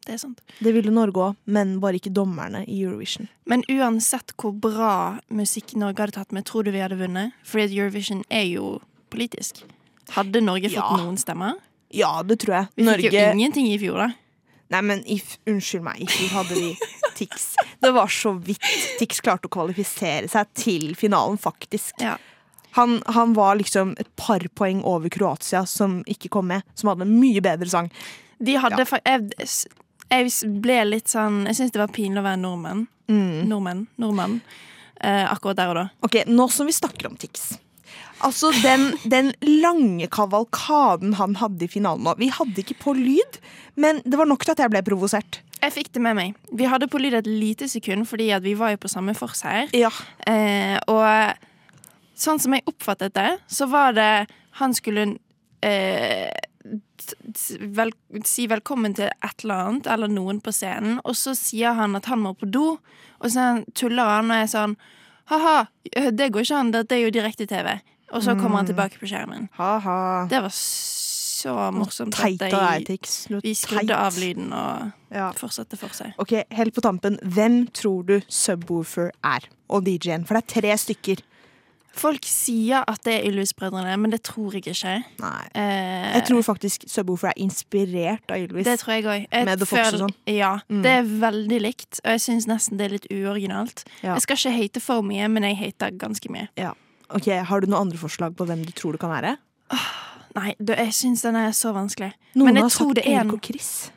[0.06, 0.42] Det er sant.
[0.60, 3.30] Det ville Norge òg, men bare ikke dommerne i Eurovision.
[3.48, 7.32] Men uansett hvor bra musikk Norge hadde tatt med, tror du vi hadde vunnet?
[7.48, 8.80] Fordi Eurovision er jo
[9.14, 9.64] politisk.
[10.18, 10.98] Hadde Norge fått Ja.
[11.00, 11.56] noen stemmer?
[11.94, 12.68] Ja, det tror jeg.
[12.76, 14.10] Vi fikk jo ingenting i fjor, da.
[14.74, 15.38] Nei, men if...
[15.48, 16.76] unnskyld meg, i fjor hadde vi
[17.14, 17.54] Tix.
[17.80, 18.64] Det var så vidt
[19.00, 21.94] Tix klarte å kvalifisere seg til finalen, faktisk.
[22.02, 22.16] Ja.
[22.74, 26.64] Han, han var liksom et par poeng over Kroatia, som ikke kom med.
[26.74, 27.92] Som hadde en mye bedre sang.
[28.42, 29.00] De hadde Ja.
[29.06, 29.30] jeg,
[30.14, 32.86] jeg ble litt sånn Jeg syns det var pinlig å være nordmenn.
[33.12, 33.50] Mm.
[33.50, 33.86] Nordmenn.
[34.02, 34.40] Nordmann.
[35.04, 35.86] Eh, akkurat der og da.
[36.06, 37.54] Ok, Nå som vi snakker om Tix.
[38.24, 43.40] Altså, den, den lange kavalkaden han hadde i finalen nå Vi hadde ikke på lyd,
[43.76, 45.42] men det var nok til at jeg ble provosert.
[45.64, 46.38] Jeg fikk det med meg.
[46.52, 49.72] Vi hadde på lyd et lite sekund, fordi at vi var jo på samme forseier.
[49.76, 49.92] Ja.
[50.28, 51.04] Eh, og
[52.20, 54.28] sånn som jeg oppfattet det, så var det
[54.60, 55.16] Han skulle
[55.66, 56.30] eh,
[57.78, 57.92] vel,
[58.28, 62.06] si velkommen til et eller annet, eller noen på scenen, og så sier han at
[62.12, 62.78] han må på do,
[63.20, 64.78] og så tuller han og er sånn
[65.32, 65.68] Ha-ha,
[66.12, 67.78] det går ikke an, dette er jo direkte-TV.
[68.12, 69.46] Og så kommer han tilbake på skjermen.
[69.56, 70.26] Ha-ha.
[70.28, 72.12] Det var så morsomt.
[72.14, 73.14] Teit av deg, Tix.
[73.32, 75.32] Vi skrudde av lyden og Ja.
[75.32, 76.12] fortsatte for seg.
[76.20, 79.48] Ok, Helt på tampen, hvem tror du Subwoofer er?
[79.70, 80.26] Og DJ-en?
[80.28, 81.24] For det er tre stykker.
[81.94, 84.96] Folk sier at det er Ylvis-brødrene, men det tror jeg ikke.
[85.22, 85.44] Nei.
[85.54, 88.66] Eh, Jeg tror faktisk Subwoofer er inspirert av Ylvis.
[88.66, 89.28] Det tror jeg òg.
[90.00, 90.14] Sånn.
[90.26, 90.82] Ja, Mm.
[90.82, 93.84] det er veldig likt, og jeg syns nesten det er litt uoriginalt.
[94.02, 94.16] Ja.
[94.16, 96.48] Jeg skal ikke hate for mye, men jeg hater ganske mye.
[97.14, 99.38] Ok, Har du noen andre forslag på hvem du tror det kan være?
[100.36, 102.12] Nei, du, jeg syns den er så vanskelig.
[102.36, 103.92] Noen Men jeg har tror sagt er Erik og Chris.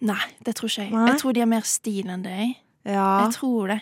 [0.00, 0.90] Nei, det tror ikke jeg.
[0.92, 1.06] Nei?
[1.12, 2.56] Jeg tror de har mer stil enn deg.
[2.84, 3.26] Ja.
[3.26, 3.80] jeg tror det.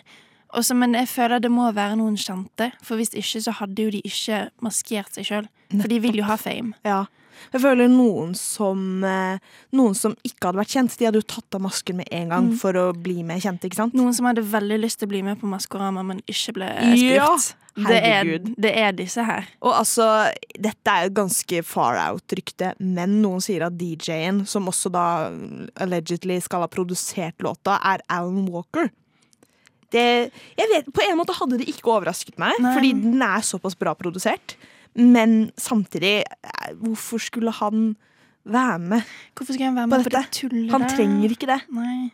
[0.53, 3.75] Og så- men jeg føler det må være noen kjente, for hvis ikke så hadde
[3.83, 5.47] jo de ikke maskert seg sjøl.
[5.81, 6.73] For de vil jo ha fame.
[6.85, 7.05] Ja.
[7.53, 9.37] Jeg føler noen som, eh,
[9.73, 12.47] noen som ikke hadde vært kjent, de hadde jo tatt av masken med en gang
[12.51, 12.57] Mm.
[12.57, 13.93] for å bli mer kjente, ikke sant?
[13.93, 16.65] Noen som hadde veldig lyst til å bli med på Maskorama, men ikke ble
[16.97, 17.37] Ja,
[17.75, 19.45] det, er, det er disse her.
[19.61, 24.91] Og altså, dette er jo ganske far out-rykte, men noen sier at DJ-en, som også
[24.91, 25.29] da
[25.79, 28.89] allegedly skal ha produsert låta, er Alan Walker.
[29.91, 32.73] Det, jeg vet, På en måte hadde det ikke overrasket meg, Nei.
[32.75, 34.57] fordi den er såpass bra produsert.
[34.97, 37.95] Men samtidig, eh, hvorfor skulle han
[38.47, 39.01] være med
[39.35, 40.49] Hvorfor skal han være med på, dette?
[40.49, 41.59] det Han trenger ikke det.
[41.75, 42.11] Nei.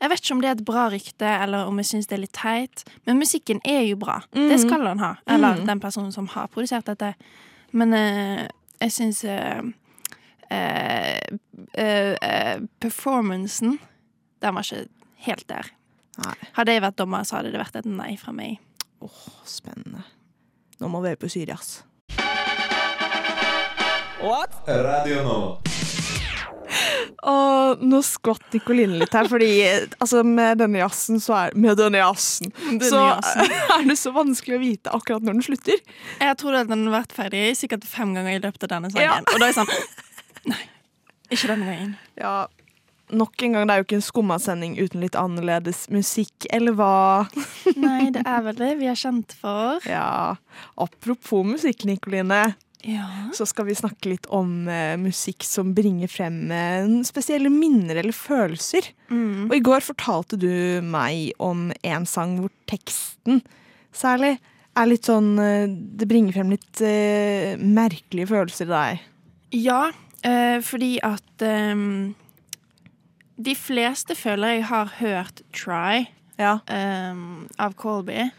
[0.00, 2.22] Jeg vet ikke om det er et bra rykte, eller om jeg syns det er
[2.26, 2.84] litt teit.
[3.06, 4.20] Men musikken er jo bra.
[4.34, 5.14] Det skal han ha.
[5.26, 5.66] Eller Mm.
[5.66, 7.14] den personen som har produsert dette.
[7.72, 8.48] Men eh,
[8.80, 9.62] jeg syns eh,
[10.50, 11.18] eh,
[11.74, 13.78] eh, Performancen,
[14.42, 14.86] den var ikke
[15.26, 15.70] helt der.
[16.24, 16.36] Nei.
[16.56, 18.60] Hadde jeg vært dommer, så hadde det vært et nei fra meg.
[19.04, 20.04] Åh, Spennende.
[20.80, 21.56] Nå må vi på Syri,
[24.16, 24.56] What?
[24.66, 25.38] Radio nå.
[27.26, 29.50] Og nå skvatt Nikoline litt her, fordi
[29.98, 32.52] altså, med denne jazzen så er Med denne jazzen
[32.82, 33.02] så
[33.76, 35.82] er det så vanskelig å vite akkurat når den slutter.
[36.22, 39.06] Jeg tror at den har vært ferdig sikkert fem ganger i løpet av denne sangen.
[39.06, 39.18] Ja.
[39.20, 39.72] Og da er jeg sånn
[40.52, 40.62] Nei,
[41.34, 41.94] ikke denne gangen.
[42.20, 42.34] Ja,
[43.14, 46.94] Nok en gang, det er jo ikke en skummasending uten litt annerledes musikk, eller hva?
[47.78, 49.78] Nei, det er vel det vi er kjent for.
[49.86, 50.36] Ja,
[50.74, 53.06] Apropos musikk, Nikoline, Ja.
[53.34, 58.14] så skal vi snakke litt om uh, musikk som bringer frem uh, spesielle minner eller
[58.14, 58.90] følelser.
[59.10, 59.46] Mm.
[59.48, 60.50] Og i går fortalte du
[60.82, 63.40] meg om en sang hvor teksten
[63.96, 64.36] særlig
[64.76, 66.82] er litt sånn uh, Det bringer frem litt
[67.62, 69.06] merkelige følelser i deg.
[69.62, 69.80] Ja,
[70.66, 72.14] fordi at ehm,
[73.36, 76.06] De fleste føler jeg har hørt 'Try'
[76.38, 76.58] Ja.
[77.12, 78.30] um, av Colby.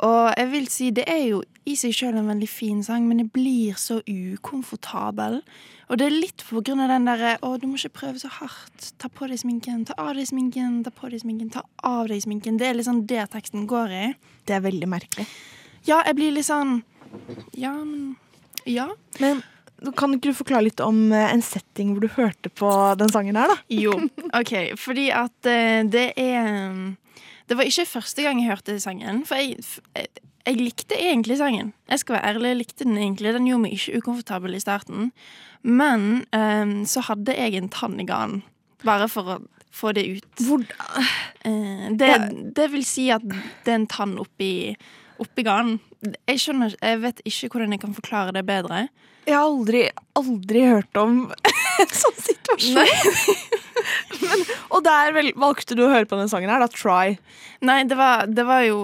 [0.00, 3.18] Og jeg vil si det er jo i seg sjøl en veldig fin sang, men
[3.18, 5.40] jeg blir så ukomfortabel.
[5.90, 8.28] Og det er litt på grunn av den derre 'Å, du må ikke prøve så
[8.28, 8.92] hardt'.
[8.98, 12.22] Ta på deg sminken, ta av deg sminken, ta på deg sminken, ta av deg
[12.22, 12.58] sminken.
[12.58, 14.14] Det er liksom det teksten går i.
[14.46, 15.26] Det er veldig merkelig.
[15.86, 16.82] Ja, jeg blir litt sånn
[17.56, 18.16] Ja, men
[18.66, 18.88] Ja.
[19.18, 19.42] Men
[19.96, 23.38] kan ikke du forklare litt om eh, en setting hvor du hørte på den sangen
[23.40, 23.58] her, da?
[23.72, 23.94] Jo,
[24.36, 24.54] OK.
[24.80, 26.96] Fordi at eh, det er
[27.48, 29.24] Det var ikke første gang jeg hørte sangen.
[29.26, 29.62] For jeg,
[29.96, 30.10] jeg,
[30.46, 31.72] jeg likte egentlig sangen.
[31.90, 33.34] Jeg skal være ærlig, jeg likte den egentlig.
[33.34, 35.10] Den gjorde meg ikke ukomfortabel i starten.
[35.62, 38.44] Men um, så hadde jeg en tann i ganen.
[38.86, 39.40] Bare for å
[39.70, 40.30] få det ut.
[40.46, 41.10] Hvordan?
[41.44, 42.08] Eh, det,
[42.56, 44.74] det vil si at det er en tann oppi,
[45.22, 45.78] oppi ganen.
[46.28, 48.86] Jeg skjønner Jeg vet ikke hvordan jeg kan forklare det bedre.
[49.30, 49.84] Jeg har aldri,
[50.18, 51.22] aldri hørt om
[51.82, 53.56] en sånn situasjon.
[54.26, 56.68] Men, og der vel, valgte du å høre på den sangen her, da.
[56.70, 57.16] Try.
[57.64, 58.82] Nei, det var, det var jo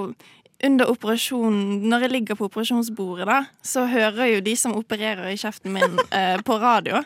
[0.64, 5.38] under operasjonen Når jeg ligger på operasjonsbordet, da, så hører jo de som opererer i
[5.40, 7.02] kjeften min eh, på radio.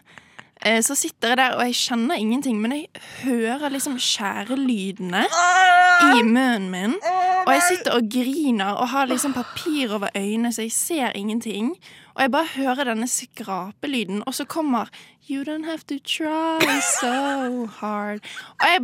[0.60, 6.22] Eh, så sitter jeg der, og jeg kjenner ingenting, men jeg hører liksom skjærelydene i
[6.22, 6.98] munnen min.
[7.46, 11.72] Og jeg sitter og griner og har liksom papir over øynene, så jeg ser ingenting.
[12.20, 14.90] Og jeg bare hører denne skrapelyden, og så kommer
[15.30, 16.60] You don't have to try
[17.00, 18.20] so hard.
[18.60, 18.80] Og jeg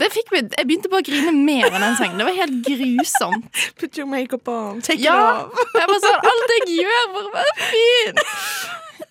[0.00, 2.18] Jeg begynte bare å grine mer av den sangen.
[2.18, 3.60] Det var helt grusomt.
[3.78, 4.80] Put your makeup on.
[4.82, 5.74] Take Ja, it off.
[5.76, 8.22] jeg bare sånn, Alt jeg gjør, bare være fin!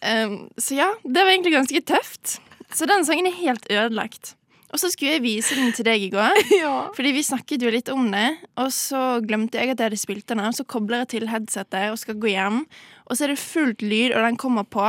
[0.02, 2.40] Um, så ja, det var egentlig ganske tøft.
[2.74, 4.34] Så den sangen er helt ødelagt.
[4.72, 6.74] Og så skulle jeg vise den til deg i går, Ja.
[6.96, 8.28] fordi vi snakket jo litt om det.
[8.62, 11.90] Og så glemte jeg at jeg hadde spilt den av, så kobler jeg til headsetet
[11.92, 12.62] og skal gå hjem.
[13.10, 14.86] Og så er det fullt lyd, og den kommer på.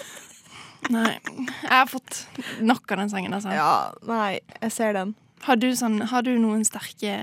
[0.94, 2.24] Nei, jeg har fått
[2.62, 3.50] nok av den sangen, altså.
[3.54, 3.70] ja,
[4.06, 5.16] nei, jeg ser den.
[5.42, 7.14] Har, du sånn, har du noen sterke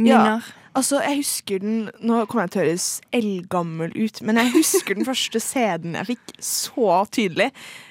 [0.00, 0.40] minner?
[0.40, 0.56] Ja.
[0.70, 2.84] Altså, jeg husker den Nå kommer jeg til å høres
[3.16, 7.48] eldgammel ut, men jeg husker den første CD-en jeg fikk så tydelig.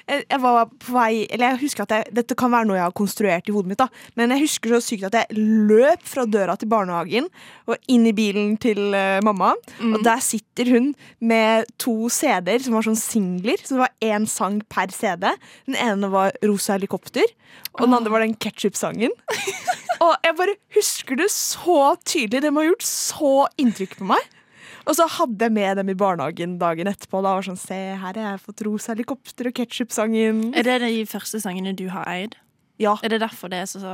[0.10, 2.88] Jeg, jeg var på vei Eller jeg husker at jeg, Dette kan være noe jeg
[2.88, 3.88] har konstruert i hodet mitt, da.
[4.18, 7.30] Men jeg husker så sykt at jeg løp fra døra til barnehagen
[7.70, 9.52] og inn i bilen til uh, mamma.
[9.86, 10.92] Og der sitter hun
[11.22, 13.62] med to CD-er som var sånn singler.
[13.62, 15.28] Så det var én sang per CD.
[15.70, 17.30] Den ene var Rosa helikopter,
[17.78, 19.14] og den andre var den ketsjup-sangen.
[20.04, 22.44] Og jeg bare husker det så tydelig.
[22.46, 24.30] Det må ha gjort så inntrykk på meg.
[24.90, 27.22] Og så hadde jeg med dem i barnehagen dagen etterpå.
[27.22, 30.48] Da var sånn, Se, her har jeg fått rosa helikopter og ketsjup-sangen.
[30.58, 32.40] Er det de første sangene du har eid?
[32.80, 33.94] Ja, Er det derfor det er så, så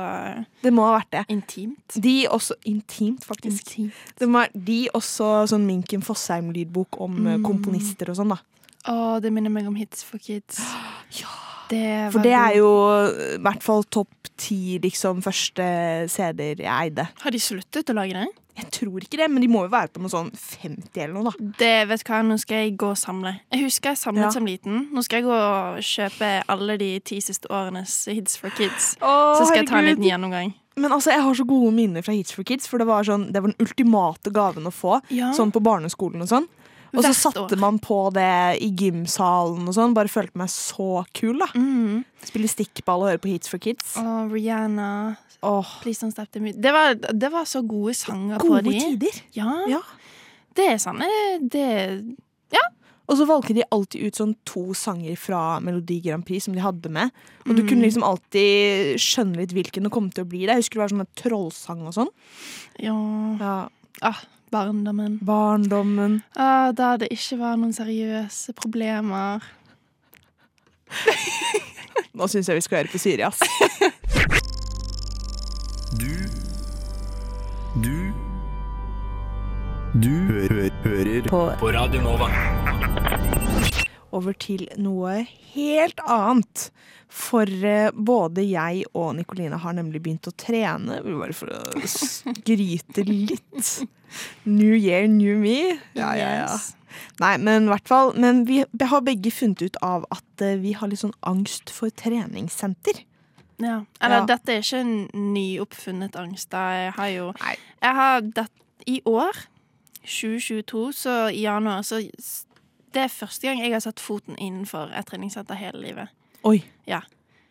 [0.62, 1.24] det må ha vært det.
[1.34, 1.96] intimt?
[1.98, 3.66] De også Intimt, faktisk.
[3.66, 4.12] Intimt.
[4.18, 7.42] Det var de også sånn Minken Fossheim-lydbok om mm.
[7.42, 8.38] komponister og sånn, da.
[8.86, 10.62] Å, det minner meg om Hits for kids.
[11.66, 12.68] Det For det er jo
[13.10, 15.64] i hvert fall topp ti liksom, første
[16.12, 17.08] CD-er jeg eide.
[17.24, 18.28] Har de sluttet å lage det?
[18.56, 21.30] Jeg tror ikke det, men de må jo være på noe sånn 50 eller noe,
[21.30, 21.48] da.
[21.60, 23.34] Det, vet du hva, Nå skal jeg gå og samle.
[23.52, 24.30] Jeg husker jeg samlet Ja.
[24.32, 24.88] som liten.
[24.96, 28.96] Nå skal jeg gå og kjøpe alle de ti siste årenes Hits for kids.
[29.02, 30.54] Oh, Så skal jeg ta en liten gjennomgang.
[30.76, 33.30] Men altså, jeg har så gode minner fra Hits for Kids, for det var, sånn,
[33.32, 34.98] det var den ultimate gaven å få.
[35.08, 35.30] Ja.
[35.32, 36.48] Sånn på barneskolen og sånn.
[36.94, 39.94] Og så satte man på det i gymsalen og sånn.
[39.96, 41.46] Bare følte meg så kul, da.
[41.54, 42.04] Mm.
[42.24, 43.96] Spille stikkball og høre på Hits for Kids.
[44.02, 45.62] Og Rihanna, Oh.
[45.82, 46.56] Please Don't Step Them Ut.
[46.60, 49.18] Det var, det var så gode sanger på gode tider.
[49.36, 49.80] Ja, Ja.
[50.56, 51.02] det er sånn
[51.52, 52.02] det,
[52.50, 52.62] Ja.
[53.06, 56.60] Og så valgte de alltid ut sånn to sanger fra Melodi Grand Prix som de
[56.64, 57.12] hadde med.
[57.46, 57.68] Og du Mm.
[57.68, 60.46] kunne liksom alltid skjønne litt hvilken det kom til å bli.
[60.46, 60.56] Det.
[60.56, 62.08] Jeg husker det var sånn trollsang og sånn.
[62.80, 63.36] Ja.
[63.38, 63.68] Ja.
[64.02, 64.18] Ah,
[64.56, 65.18] barndommen.
[65.22, 66.22] Barndommen.
[66.36, 69.44] Ah, da det ikke var noen seriøse problemer.
[72.16, 73.42] Nå syns jeg vi skal høre på Siri, ass.
[75.96, 76.12] Du
[77.84, 77.96] Du
[80.00, 82.30] Du hø hø hører På På Radio Nova.
[84.16, 85.20] Over til noe
[85.54, 86.70] helt annet.
[87.16, 90.98] For eh, både jeg og Nikoline har nemlig begynt å trene.
[91.06, 93.70] Bare for å skryte litt.
[94.48, 95.76] New year, new me.
[95.96, 96.50] Ja, ja, ja.
[97.20, 98.14] Nei, men i hvert fall.
[98.20, 101.92] Men vi har begge funnet ut av at eh, vi har litt sånn angst for
[101.94, 103.04] treningssenter.
[103.62, 103.82] Ja.
[104.04, 104.26] Eller Ja.
[104.34, 104.96] dette er ikke en
[105.32, 106.52] nyoppfunnet angst.
[106.52, 107.54] Jeg har jo Nei.
[107.86, 108.48] Jeg har det,
[108.86, 109.38] I år,
[110.06, 112.02] 2022, så i januar, så
[112.96, 116.08] Det er første gang jeg har satt foten innenfor et treningssenter hele livet.
[116.48, 116.62] Oi.
[116.88, 117.02] Ja.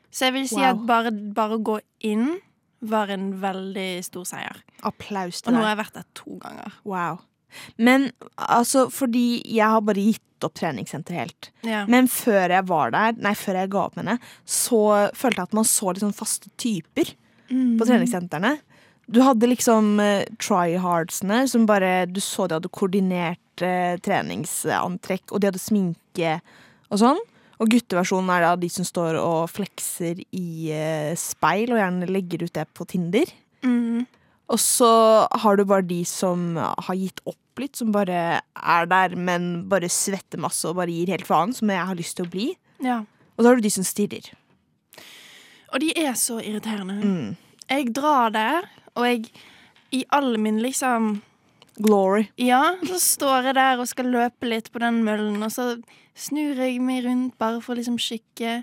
[0.09, 0.71] Så jeg vil si Wow.
[0.71, 2.39] at bare, bare å gå inn
[2.85, 4.59] var en veldig stor seier.
[4.85, 5.53] Applaus til deg.
[5.53, 6.73] Og nå har jeg vært der to ganger.
[6.85, 7.19] Wow.
[7.77, 11.49] Men altså, fordi jeg har bare gitt opp treningssenter helt.
[11.63, 11.85] Ja.
[11.89, 14.81] Men før jeg var der, nei, før jeg ga opp med henne, så
[15.15, 17.13] følte jeg at man så litt sånn faste typer
[17.45, 17.75] Mm.
[17.77, 18.55] på treningssentrene.
[19.11, 25.41] Du hadde liksom uh, tryhardsene som bare Du så de hadde koordinert uh, treningsantrekk, og
[25.41, 26.39] de hadde sminke
[26.89, 27.21] og sånn.
[27.61, 32.45] Og gutteversjonen er da de som står og flekser i uh, speil, og gjerne legger
[32.47, 33.31] ut det på Tinder.
[33.65, 34.05] Mm.
[34.51, 34.91] Og så
[35.41, 39.89] har du bare de som har gitt opp litt, som bare er der, men bare
[39.89, 42.49] svetter masse og bare gir helt faen, som jeg har lyst til å bli.
[42.85, 43.03] ja.
[43.35, 44.27] Og så har du de som stirrer.
[45.75, 46.95] Og de er så irriterende.
[47.03, 47.33] Mm.
[47.67, 49.29] Jeg drar der, og jeg
[49.95, 51.19] i all min liksom
[51.75, 52.29] Glory.
[52.39, 55.73] Ja, så står jeg der og skal løpe litt på den møllen, og så
[56.15, 58.61] snur jeg meg rundt bare for å liksom kikke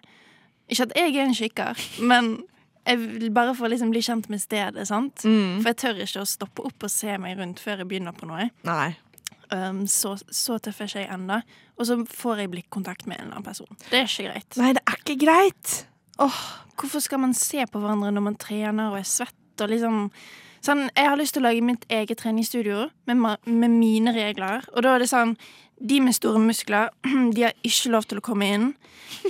[0.72, 2.30] Ikke at jeg er en kikker, men
[2.88, 5.22] jeg vil bare for å liksom bli kjent med stedet, sant?
[5.28, 5.60] Mm.
[5.60, 8.26] For jeg tør ikke å stoppe opp og se meg rundt før jeg begynner på
[8.26, 8.48] noe.
[8.66, 8.88] Nei.
[9.52, 11.38] Um, så, så tøff er ikke jeg ennå.
[11.76, 13.70] Og så får jeg blikkontakt med en eller annen person.
[13.90, 14.58] Det er ikke greit.
[14.58, 15.76] Nei, det er ikke greit.
[16.18, 20.08] Hvorfor skal man se på hverandre når man trener og er svett og liksom
[20.62, 23.16] Sånn, jeg har lyst til å lage mitt eget treningsstudio med,
[23.50, 24.62] med mine regler.
[24.76, 25.32] Og da er det sånn
[25.82, 26.92] De med store muskler,
[27.34, 28.68] de har ikke lov til å komme inn.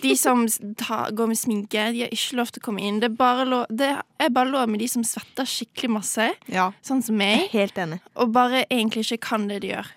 [0.04, 0.42] De som
[0.76, 2.98] ta, går med sminke, de har ikke lov til å komme inn.
[3.00, 3.88] Det er bare lov, det
[4.20, 8.02] er bare lov med de som svetter skikkelig masse, Ja, sånn som meg, helt enig.
[8.14, 9.88] og bare egentlig ikke kan det de gjør.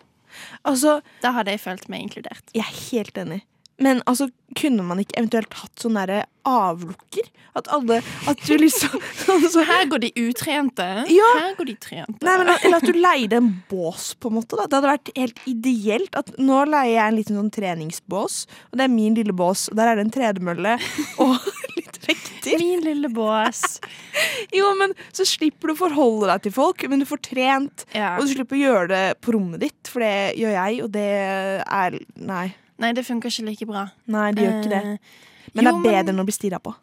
[0.63, 2.47] Altså, Da hadde jeg følt meg inkludert.
[2.53, 3.41] jeg er helt enig.
[3.81, 7.27] Men altså, kunne man ikke eventuelt hatt sånne avlukker?
[7.59, 7.97] At alle
[8.29, 8.99] At du liksom
[9.35, 10.85] altså, Her går de utrente.
[11.11, 11.31] Ja.
[11.41, 12.19] Her går de trente.
[12.23, 14.55] Nei, men, Eller at du leide en bås, på en måte.
[14.55, 14.67] Da.
[14.69, 16.15] Det hadde vært helt ideelt.
[16.15, 19.67] At nå leier jeg en liten sånn treningsbås, og det er min lille bås.
[19.71, 20.77] Og der er det en tredemølle
[21.25, 22.55] og litt vekter.
[22.61, 23.65] Min lille bås.
[24.55, 27.83] Jo, men Så slipper du å forholde deg til folk, men du får trent.
[27.95, 28.13] Ja.
[28.15, 31.09] Og du slipper å gjøre det på rommet ditt, for det gjør jeg, og det
[31.65, 32.45] er Nei.
[32.81, 33.85] Nei, det funker ikke like bra.
[34.11, 34.81] Nei, det gjør ikke det.
[35.53, 36.73] Men Men det er bedre enn å bli stirra på.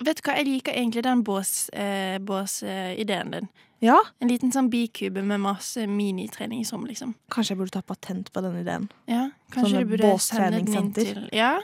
[0.00, 3.48] Vet du hva, jeg liker egentlig den båsideen bås, eh, din.
[3.80, 7.14] Ja, En liten sånn bikube med masse minitreningsrom, liksom.
[7.32, 8.88] Kanskje jeg burde ta patent på den ideen.
[9.08, 11.60] Ja, kanskje du burde sende den inn til Ja.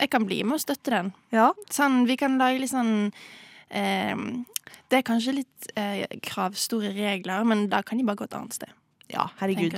[0.00, 1.12] Jeg kan bli med og støtte den.
[1.32, 1.52] Ja.
[1.70, 3.12] Sånn, vi kan lage litt sånn
[3.70, 4.16] eh,
[4.90, 8.52] Det er kanskje litt eh, kravstore regler, men da kan de bare gå et annet
[8.52, 8.68] sted.
[9.08, 9.72] Ja, herregud.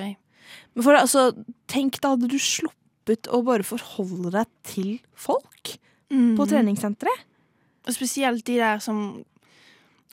[0.74, 1.30] Men for altså,
[1.68, 2.74] tenk da hadde du sluppet
[3.06, 5.78] å bare forholde deg til folk
[6.10, 6.48] på Mhm.
[6.48, 7.24] treningssenteret.
[7.86, 9.24] Og spesielt de der som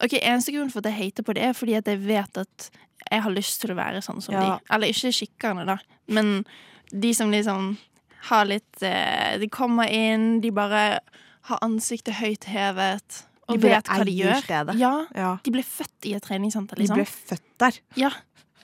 [0.01, 2.69] Ok, Eneste grunn for at jeg hater på det, er fordi at jeg vet at
[3.11, 4.57] jeg har lyst til å være sånn som Ja.
[4.57, 4.63] de.
[4.73, 5.77] Eller ikke kikkerne, da,
[6.07, 6.45] men
[6.89, 7.77] de som liksom
[8.21, 10.99] har litt eh, De kommer inn, de bare
[11.43, 14.77] har ansiktet høyt hevet og vet hva de gjør.
[14.79, 15.37] Ja, Ja.
[15.43, 16.95] De ble født i et treningssenter, De liksom.
[16.95, 17.79] ble født der.
[17.95, 18.09] Ja.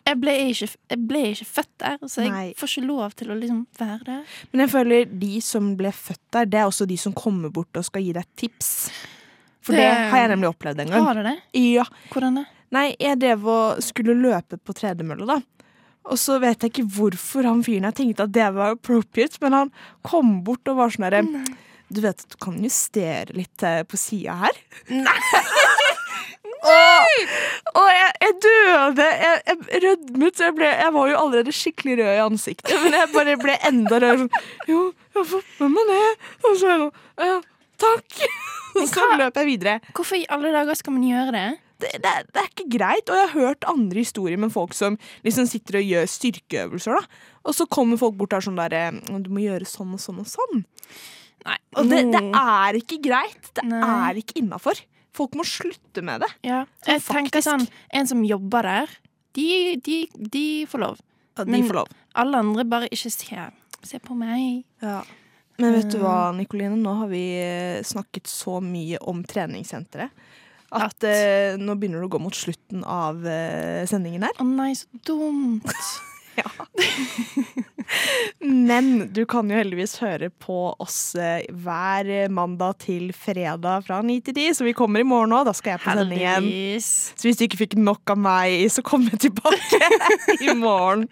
[0.09, 2.47] Jeg ble, ikke, jeg ble ikke født der, så jeg Nei.
[2.57, 4.23] får ikke lov til å liksom være der.
[4.51, 7.79] Men jeg føler de som ble født der, det er også de som kommer bort
[7.79, 8.71] og skal gi deg tips.
[9.61, 11.03] For det, Det- har jeg nemlig opplevd en gang.
[11.05, 11.37] Har du det?
[11.59, 11.85] Ja.
[12.11, 12.45] Hvordan det?
[12.71, 15.39] Nei, jeg drev og skulle løpe på tredemølla, da.
[16.09, 19.53] Og så vet jeg ikke hvorfor han fyren her tenkte at det var appropriate, men
[19.53, 19.71] han
[20.05, 21.23] kom bort og var sånn herre
[21.91, 24.57] Du vet at du kan justere litt eh, på sida her?
[26.63, 29.05] Og og jeg, jeg døde.
[29.23, 30.39] Jeg, jeg rødmet.
[30.43, 33.99] Jeg, ble, jeg var jo allerede skikkelig rød i ansiktet, men jeg bare ble enda
[34.01, 34.25] rødere.
[34.25, 34.81] Sånn, jo,
[35.13, 36.03] jeg har fått med meg det.
[36.43, 37.39] Og så er det sånn, ja,
[37.85, 38.19] takk.
[38.79, 39.77] Og så løp jeg videre.
[39.97, 41.47] Hvorfor i alle dager skal man gjøre det?
[41.79, 43.07] det, det, er- det er ikke greit.
[43.09, 46.97] Og jeg har hørt andre historier med folk som liksom sitter og gjør styrkeøvelser.
[46.99, 48.91] da Og så kommer folk bort der sånn der eh,
[49.23, 50.65] Du må gjøre sånn og sånn og sånn.
[51.47, 51.55] Nei.
[51.79, 52.33] Og det, det Mm.
[52.35, 53.47] er ikke greit.
[53.55, 53.79] Det Nei.
[54.11, 54.75] er ikke innafor.
[55.19, 56.31] Folk må slutte med det.
[56.47, 56.63] Ja.
[56.79, 57.49] Sånn Jeg tenker faktisk.
[57.51, 57.67] sånn,
[57.99, 58.97] En som jobber der,
[59.35, 59.47] de,
[59.83, 60.99] de, de får lov.
[61.37, 61.95] Ja, de Men- får lov.
[62.15, 63.43] Alle andre bare ikke se,
[63.83, 64.63] se på meg.
[65.59, 66.77] Men vet du hva, Nikoline?
[66.79, 70.09] Nå har vi eh, snakket så mye om treningssenteret.
[70.71, 74.35] At, At- eh, nå begynner det å gå mot slutten av eh, sendingen her.
[74.39, 75.65] Å nei, så dumt.
[78.39, 84.19] Men du kan jo heldigvis høre på oss eh, hver mandag til fredag fra 9
[84.27, 85.47] til 10, så vi kommer i morgen òg.
[85.49, 86.49] Da skal jeg på sending igjen.
[86.83, 89.81] Så hvis du ikke fikk nok av meg, så kommer jeg tilbake
[90.45, 91.07] i morgen.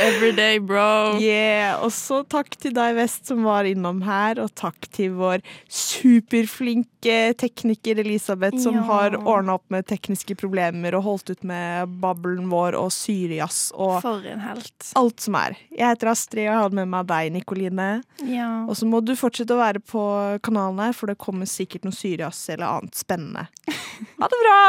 [0.00, 1.18] Everyday, bro.
[1.20, 1.76] Yeah.
[1.84, 7.34] Og så takk til deg, Vest, som var innom her, og takk til vår superflinke
[7.38, 8.86] tekniker Elisabeth, som Ja.
[8.88, 14.00] har ordna opp med tekniske problemer og holdt ut med babbelen vår og syrejazz og
[14.02, 14.63] For en helt.
[14.98, 15.56] Alt som er.
[15.74, 17.88] Jeg heter Astrid, og jeg hadde med meg deg, Nikoline.
[18.28, 18.48] Ja.
[18.68, 20.04] Og så må du fortsette å være på
[20.44, 23.48] kanalen her, for det kommer sikkert noe Syrias eller annet spennende.
[24.18, 24.60] Ha det bra!